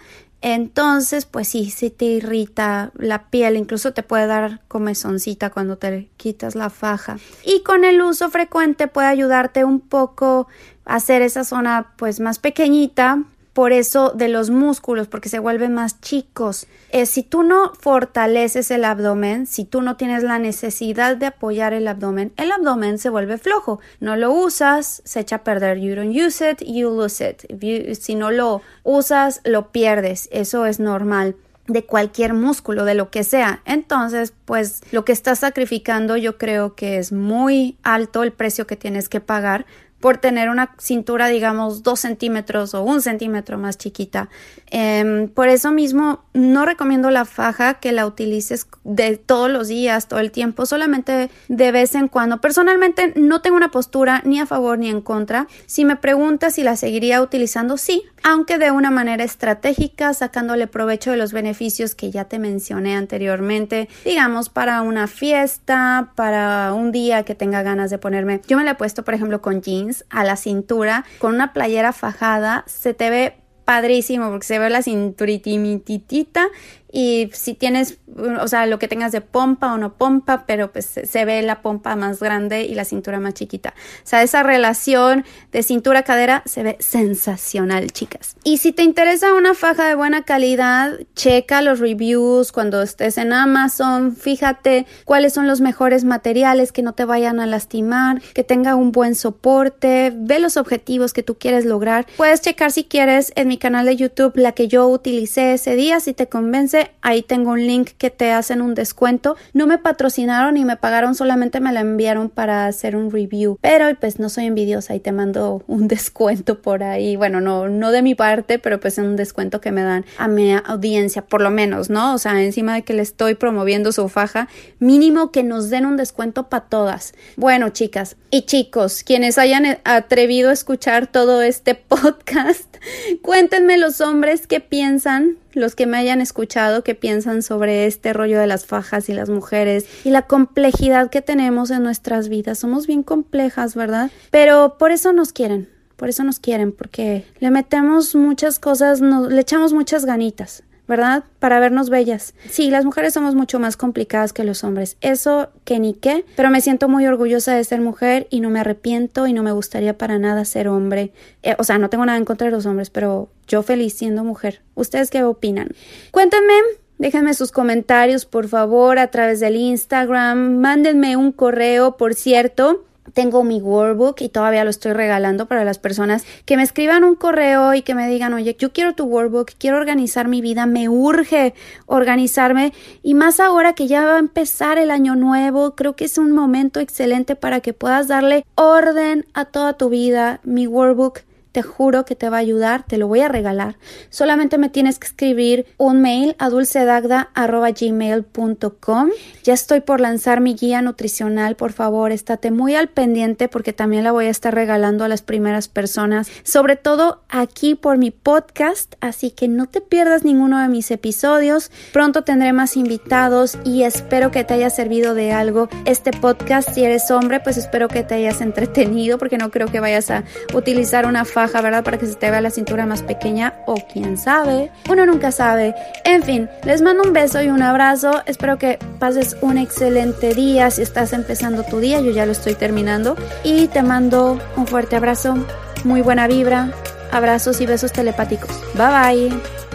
entonces, 0.53 1.25
pues 1.25 1.47
sí, 1.47 1.69
sí 1.69 1.89
te 1.89 2.05
irrita 2.05 2.91
la 2.95 3.29
piel, 3.29 3.57
incluso 3.57 3.93
te 3.93 4.03
puede 4.03 4.27
dar 4.27 4.61
comezoncita 4.67 5.49
cuando 5.49 5.77
te 5.77 6.09
quitas 6.17 6.55
la 6.55 6.69
faja. 6.69 7.17
Y 7.43 7.63
con 7.63 7.83
el 7.83 8.01
uso 8.01 8.29
frecuente 8.29 8.87
puede 8.87 9.07
ayudarte 9.07 9.65
un 9.65 9.79
poco 9.79 10.47
a 10.85 10.95
hacer 10.95 11.21
esa 11.21 11.43
zona 11.43 11.93
pues 11.97 12.19
más 12.19 12.39
pequeñita 12.39 13.23
por 13.57 13.73
eso 13.73 14.11
de 14.11 14.27
los 14.27 14.51
músculos, 14.51 15.07
porque 15.07 15.29
se 15.29 15.39
vuelven 15.39 15.73
más 15.73 15.99
chicos. 15.99 16.67
Eh, 16.91 17.07
si 17.07 17.23
tú 17.23 17.41
no 17.41 17.73
fortaleces 17.73 18.69
el 18.69 18.85
abdomen, 18.85 19.47
si 19.47 19.65
tú 19.65 19.81
no 19.81 19.97
tienes 19.97 20.21
la 20.21 20.37
necesidad 20.37 21.17
de 21.17 21.25
apoyar 21.25 21.73
el 21.73 21.87
abdomen, 21.87 22.33
el 22.37 22.51
abdomen 22.51 22.99
se 22.99 23.09
vuelve 23.09 23.39
flojo. 23.39 23.79
No 23.99 24.15
lo 24.15 24.31
usas, 24.31 25.01
se 25.05 25.21
echa 25.21 25.37
a 25.37 25.43
perder. 25.43 25.79
You 25.79 25.95
don't 25.95 26.15
use 26.15 26.47
it, 26.47 26.61
you 26.67 26.91
lose 26.91 27.27
it. 27.27 27.99
si 27.99 28.13
no 28.13 28.29
lo 28.29 28.61
usas, 28.83 29.41
lo 29.43 29.71
pierdes. 29.71 30.29
Eso 30.31 30.67
es 30.67 30.79
normal 30.79 31.35
de 31.65 31.83
cualquier 31.83 32.35
músculo, 32.35 32.85
de 32.85 32.93
lo 32.93 33.09
que 33.09 33.23
sea. 33.23 33.61
Entonces, 33.65 34.33
pues 34.45 34.81
lo 34.91 35.03
que 35.03 35.13
estás 35.13 35.39
sacrificando 35.39 36.15
yo 36.15 36.37
creo 36.37 36.75
que 36.75 36.99
es 36.99 37.11
muy 37.11 37.77
alto 37.81 38.21
el 38.21 38.33
precio 38.33 38.67
que 38.67 38.75
tienes 38.75 39.09
que 39.09 39.19
pagar 39.19 39.65
por 39.99 40.17
tener 40.17 40.49
una 40.49 40.75
cintura, 40.79 41.27
digamos, 41.27 41.81
dos 41.83 42.01
centímetros 42.01 42.73
o 42.73 42.83
un 42.83 43.01
centímetro 43.01 43.57
más 43.57 43.77
chiquita. 43.77 44.29
Em, 44.69 45.27
por 45.29 45.47
eso 45.47 45.71
mismo 45.71 46.23
no 46.33 46.65
recomiendo 46.65 47.09
la 47.09 47.25
faja 47.25 47.75
que 47.75 47.91
la 47.91 48.05
utilices 48.05 48.67
de 48.83 49.17
todos 49.17 49.49
los 49.49 49.67
días, 49.67 50.07
todo 50.07 50.19
el 50.19 50.31
tiempo, 50.31 50.65
solamente 50.65 51.29
de 51.47 51.71
vez 51.71 51.95
en 51.95 52.09
cuando. 52.09 52.41
Personalmente 52.41 53.13
no 53.15 53.41
tengo 53.41 53.57
una 53.57 53.71
postura 53.71 54.21
ni 54.23 54.39
a 54.39 54.45
favor 54.45 54.77
ni 54.77 54.89
en 54.89 55.01
contra. 55.01 55.47
Si 55.65 55.83
me 55.83 55.95
preguntas 55.95 56.55
si 56.55 56.63
la 56.63 56.75
seguiría 56.75 57.21
utilizando, 57.21 57.77
sí, 57.77 58.03
aunque 58.23 58.57
de 58.57 58.71
una 58.71 58.91
manera 58.91 59.23
estratégica, 59.23 60.13
sacándole 60.13 60.67
provecho 60.67 61.11
de 61.11 61.17
los 61.17 61.33
beneficios 61.33 61.95
que 61.95 62.11
ya 62.11 62.25
te 62.25 62.39
mencioné 62.39 62.95
anteriormente, 62.95 63.89
digamos, 64.05 64.49
para 64.49 64.81
una 64.81 65.07
fiesta, 65.07 66.11
para 66.15 66.73
un 66.73 66.91
día 66.91 67.23
que 67.23 67.35
tenga 67.35 67.63
ganas 67.63 67.89
de 67.89 67.97
ponerme. 67.97 68.41
Yo 68.47 68.57
me 68.57 68.63
la 68.63 68.71
he 68.71 68.75
puesto, 68.75 69.03
por 69.03 69.13
ejemplo, 69.13 69.41
con 69.41 69.61
jeans 69.61 69.86
a 70.09 70.23
la 70.23 70.35
cintura, 70.35 71.05
con 71.19 71.35
una 71.35 71.53
playera 71.53 71.93
fajada, 71.93 72.63
se 72.67 72.93
te 72.93 73.09
ve 73.09 73.37
padrísimo 73.65 74.29
porque 74.29 74.47
se 74.47 74.59
ve 74.59 74.69
la 74.69 74.81
cinturitimititita 74.81 76.47
y 76.91 77.29
si 77.33 77.53
tienes, 77.53 77.97
o 78.41 78.47
sea, 78.47 78.65
lo 78.65 78.79
que 78.79 78.87
tengas 78.87 79.11
de 79.11 79.21
pompa 79.21 79.73
o 79.73 79.77
no 79.77 79.93
pompa, 79.93 80.45
pero 80.47 80.71
pues 80.71 80.85
se 80.85 81.25
ve 81.25 81.41
la 81.41 81.61
pompa 81.61 81.95
más 81.95 82.19
grande 82.19 82.63
y 82.63 82.75
la 82.75 82.85
cintura 82.85 83.19
más 83.19 83.33
chiquita. 83.33 83.73
O 83.77 84.07
sea, 84.07 84.23
esa 84.23 84.43
relación 84.43 85.25
de 85.51 85.63
cintura-cadera 85.63 86.43
se 86.45 86.63
ve 86.63 86.77
sensacional, 86.79 87.91
chicas. 87.91 88.37
Y 88.43 88.57
si 88.57 88.71
te 88.71 88.83
interesa 88.83 89.33
una 89.33 89.53
faja 89.53 89.87
de 89.87 89.95
buena 89.95 90.23
calidad, 90.23 90.97
checa 91.13 91.61
los 91.61 91.79
reviews 91.79 92.51
cuando 92.51 92.81
estés 92.81 93.17
en 93.17 93.33
Amazon, 93.33 94.15
fíjate 94.15 94.85
cuáles 95.03 95.33
son 95.33 95.47
los 95.47 95.59
mejores 95.59 96.05
materiales 96.05 96.71
que 96.71 96.83
no 96.83 96.93
te 96.93 97.03
vayan 97.03 97.39
a 97.39 97.45
lastimar, 97.45 98.21
que 98.33 98.43
tenga 98.43 98.75
un 98.75 98.91
buen 98.91 99.15
soporte, 99.15 100.13
ve 100.15 100.39
los 100.39 100.55
objetivos 100.55 101.11
que 101.11 101.23
tú 101.23 101.37
quieres 101.37 101.65
lograr. 101.65 102.05
Puedes 102.15 102.41
checar 102.41 102.71
si 102.71 102.85
quieres 102.85 103.33
en 103.35 103.49
mi 103.49 103.57
canal 103.57 103.85
de 103.85 103.95
YouTube 103.95 104.37
la 104.37 104.53
que 104.53 104.67
yo 104.67 104.87
utilicé 104.87 105.53
ese 105.53 105.75
día, 105.75 105.99
si 105.99 106.13
te 106.13 106.27
convence 106.27 106.76
ahí 107.01 107.21
tengo 107.21 107.51
un 107.51 107.65
link 107.65 107.91
que 107.97 108.09
te 108.09 108.31
hacen 108.31 108.61
un 108.61 108.75
descuento. 108.75 109.35
No 109.53 109.67
me 109.67 109.77
patrocinaron 109.77 110.57
y 110.57 110.65
me 110.65 110.77
pagaron, 110.77 111.15
solamente 111.15 111.59
me 111.59 111.71
la 111.71 111.81
enviaron 111.81 112.29
para 112.29 112.65
hacer 112.67 112.95
un 112.95 113.11
review. 113.11 113.57
Pero 113.61 113.87
pues 113.99 114.19
no 114.19 114.29
soy 114.29 114.45
envidiosa 114.45 114.95
y 114.95 114.99
te 114.99 115.11
mando 115.11 115.63
un 115.67 115.87
descuento 115.87 116.61
por 116.61 116.83
ahí. 116.83 117.15
Bueno, 117.15 117.41
no, 117.41 117.69
no 117.69 117.91
de 117.91 118.01
mi 118.01 118.15
parte, 118.15 118.59
pero 118.59 118.79
pues 118.79 118.97
un 118.97 119.15
descuento 119.15 119.61
que 119.61 119.71
me 119.71 119.83
dan 119.83 120.05
a 120.17 120.27
mi 120.27 120.53
audiencia, 120.53 121.23
por 121.23 121.41
lo 121.41 121.51
menos, 121.51 121.89
¿no? 121.89 122.13
O 122.13 122.17
sea, 122.17 122.41
encima 122.41 122.75
de 122.75 122.83
que 122.83 122.93
le 122.93 123.01
estoy 123.01 123.35
promoviendo 123.35 123.91
su 123.91 124.07
faja, 124.09 124.47
mínimo 124.79 125.31
que 125.31 125.43
nos 125.43 125.69
den 125.69 125.85
un 125.85 125.97
descuento 125.97 126.49
para 126.49 126.65
todas. 126.65 127.13
Bueno, 127.35 127.69
chicas 127.69 128.15
y 128.29 128.43
chicos, 128.43 129.03
quienes 129.03 129.37
hayan 129.37 129.79
atrevido 129.83 130.49
a 130.49 130.53
escuchar 130.53 131.07
todo 131.07 131.41
este 131.41 131.75
podcast, 131.75 132.77
cuéntenme 133.21 133.77
los 133.77 134.01
hombres 134.01 134.47
qué 134.47 134.59
piensan 134.59 135.37
los 135.57 135.75
que 135.75 135.85
me 135.85 135.97
hayan 135.97 136.21
escuchado 136.21 136.83
que 136.83 136.95
piensan 136.95 137.41
sobre 137.41 137.85
este 137.85 138.13
rollo 138.13 138.39
de 138.39 138.47
las 138.47 138.65
fajas 138.65 139.09
y 139.09 139.13
las 139.13 139.29
mujeres 139.29 139.85
y 140.05 140.11
la 140.11 140.23
complejidad 140.23 141.09
que 141.09 141.21
tenemos 141.21 141.71
en 141.71 141.83
nuestras 141.83 142.29
vidas. 142.29 142.59
Somos 142.59 142.87
bien 142.87 143.03
complejas, 143.03 143.75
¿verdad? 143.75 144.11
Pero 144.31 144.77
por 144.77 144.91
eso 144.91 145.13
nos 145.13 145.33
quieren, 145.33 145.69
por 145.95 146.09
eso 146.09 146.23
nos 146.23 146.39
quieren, 146.39 146.71
porque 146.71 147.25
le 147.39 147.51
metemos 147.51 148.15
muchas 148.15 148.59
cosas, 148.59 149.01
le 149.01 149.41
echamos 149.41 149.73
muchas 149.73 150.05
ganitas. 150.05 150.63
¿Verdad? 150.87 151.23
Para 151.39 151.59
vernos 151.59 151.89
bellas. 151.89 152.33
Sí, 152.49 152.69
las 152.69 152.85
mujeres 152.85 153.13
somos 153.13 153.35
mucho 153.35 153.59
más 153.59 153.77
complicadas 153.77 154.33
que 154.33 154.43
los 154.43 154.63
hombres. 154.63 154.97
Eso 155.01 155.49
que 155.65 155.79
ni 155.79 155.93
qué, 155.93 156.25
pero 156.35 156.49
me 156.49 156.61
siento 156.61 156.89
muy 156.89 157.05
orgullosa 157.05 157.55
de 157.55 157.63
ser 157.63 157.81
mujer 157.81 158.27
y 158.29 158.39
no 158.39 158.49
me 158.49 158.59
arrepiento 158.59 159.27
y 159.27 159.33
no 159.33 159.43
me 159.43 159.51
gustaría 159.51 159.97
para 159.97 160.19
nada 160.19 160.45
ser 160.45 160.67
hombre. 160.67 161.11
Eh, 161.43 161.55
o 161.57 161.63
sea, 161.63 161.77
no 161.77 161.89
tengo 161.89 162.05
nada 162.05 162.17
en 162.17 162.25
contra 162.25 162.45
de 162.45 162.51
los 162.51 162.65
hombres, 162.65 162.89
pero 162.89 163.29
yo 163.47 163.63
feliz 163.63 163.93
siendo 163.93 164.23
mujer. 164.23 164.61
¿Ustedes 164.75 165.09
qué 165.09 165.23
opinan? 165.23 165.69
Cuéntenme 166.11 166.53
Déjenme 166.99 167.35
sus 167.35 167.51
comentarios, 167.51 168.25
por 168.25 168.47
favor, 168.47 168.97
a 168.97 169.11
través 169.11 169.39
del 169.39 169.55
Instagram. 169.55 170.57
Mándenme 170.57 171.15
un 171.15 171.31
correo, 171.31 171.95
por 171.95 172.15
cierto 172.15 172.86
tengo 173.13 173.43
mi 173.43 173.61
workbook 173.61 174.21
y 174.21 174.29
todavía 174.29 174.63
lo 174.63 174.69
estoy 174.69 174.93
regalando 174.93 175.47
para 175.47 175.63
las 175.63 175.79
personas 175.79 176.25
que 176.45 176.57
me 176.57 176.63
escriban 176.63 177.03
un 177.03 177.15
correo 177.15 177.73
y 177.73 177.81
que 177.81 177.95
me 177.95 178.07
digan, 178.07 178.33
oye, 178.33 178.55
yo 178.59 178.71
quiero 178.71 178.93
tu 178.93 179.05
workbook, 179.05 179.51
quiero 179.57 179.77
organizar 179.77 180.27
mi 180.27 180.41
vida, 180.41 180.65
me 180.65 180.89
urge 180.89 181.53
organizarme 181.85 182.73
y 183.03 183.13
más 183.13 183.39
ahora 183.39 183.73
que 183.73 183.87
ya 183.87 184.05
va 184.05 184.15
a 184.15 184.19
empezar 184.19 184.77
el 184.77 184.91
año 184.91 185.15
nuevo, 185.15 185.75
creo 185.75 185.95
que 185.95 186.05
es 186.05 186.17
un 186.17 186.31
momento 186.31 186.79
excelente 186.79 187.35
para 187.35 187.61
que 187.61 187.73
puedas 187.73 188.07
darle 188.07 188.45
orden 188.55 189.25
a 189.33 189.45
toda 189.45 189.73
tu 189.73 189.89
vida. 189.89 190.39
Mi 190.43 190.67
workbook 190.67 191.21
te 191.57 191.63
juro 191.63 192.05
que 192.05 192.15
te 192.15 192.29
va 192.29 192.37
a 192.37 192.41
ayudar, 192.41 192.85
te 192.85 192.99
lo 192.99 193.07
voy 193.07 193.21
a 193.21 193.29
regalar. 193.29 193.77
Solamente 194.11 194.59
me 194.59 194.69
tienes 194.69 194.99
que 194.99 195.07
escribir 195.07 195.65
un 195.77 196.03
mail 196.03 196.35
a 196.37 196.51
dulcedagda.gmail.com. 196.51 199.09
Ya 199.43 199.55
estoy 199.55 199.81
por 199.81 199.99
lanzar 199.99 200.39
mi 200.39 200.53
guía 200.53 200.83
nutricional, 200.83 201.55
por 201.55 201.73
favor, 201.73 202.11
estate 202.11 202.51
muy 202.51 202.75
al 202.75 202.89
pendiente 202.89 203.47
porque 203.47 203.73
también 203.73 204.03
la 204.03 204.11
voy 204.11 204.25
a 204.25 204.29
estar 204.29 204.53
regalando 204.53 205.03
a 205.03 205.07
las 205.07 205.23
primeras 205.23 205.67
personas, 205.67 206.29
sobre 206.43 206.75
todo 206.75 207.23
aquí 207.27 207.73
por 207.73 207.97
mi 207.97 208.11
podcast, 208.11 208.93
así 209.01 209.31
que 209.31 209.47
no 209.47 209.65
te 209.65 209.81
pierdas 209.81 210.23
ninguno 210.23 210.61
de 210.61 210.67
mis 210.67 210.91
episodios. 210.91 211.71
Pronto 211.91 212.23
tendré 212.23 212.53
más 212.53 212.77
invitados 212.77 213.57
y 213.63 213.81
espero 213.81 214.29
que 214.29 214.43
te 214.43 214.53
haya 214.53 214.69
servido 214.69 215.15
de 215.15 215.31
algo 215.31 215.69
este 215.85 216.11
podcast. 216.11 216.69
Si 216.73 216.83
eres 216.83 217.09
hombre, 217.09 217.39
pues 217.39 217.57
espero 217.57 217.87
que 217.87 218.03
te 218.03 218.13
hayas 218.13 218.41
entretenido 218.41 219.17
porque 219.17 219.39
no 219.39 219.49
creo 219.49 219.71
que 219.71 219.79
vayas 219.79 220.11
a 220.11 220.23
utilizar 220.53 221.07
una 221.07 221.25
faja, 221.25 221.46
¿verdad? 221.61 221.83
Para 221.83 221.97
que 221.97 222.05
se 222.05 222.15
te 222.15 222.29
vea 222.29 222.41
la 222.41 222.49
cintura 222.49 222.85
más 222.85 223.01
pequeña 223.03 223.53
o 223.65 223.75
quién 223.91 224.17
sabe. 224.17 224.71
Uno 224.89 225.05
nunca 225.05 225.31
sabe. 225.31 225.75
En 226.03 226.23
fin, 226.23 226.49
les 226.63 226.81
mando 226.81 227.03
un 227.03 227.13
beso 227.13 227.41
y 227.41 227.49
un 227.49 227.61
abrazo. 227.61 228.21
Espero 228.25 228.57
que 228.57 228.79
pases 228.99 229.37
un 229.41 229.57
excelente 229.57 230.33
día 230.33 230.69
si 230.71 230.81
estás 230.81 231.13
empezando 231.13 231.63
tu 231.63 231.79
día. 231.79 232.01
Yo 232.01 232.11
ya 232.11 232.25
lo 232.25 232.31
estoy 232.31 232.55
terminando. 232.55 233.15
Y 233.43 233.67
te 233.67 233.83
mando 233.83 234.39
un 234.55 234.67
fuerte 234.67 234.95
abrazo, 234.95 235.35
muy 235.83 236.01
buena 236.01 236.27
vibra, 236.27 236.71
abrazos 237.11 237.61
y 237.61 237.65
besos 237.65 237.91
telepáticos. 237.91 238.51
Bye 238.75 239.29
bye. 239.29 239.66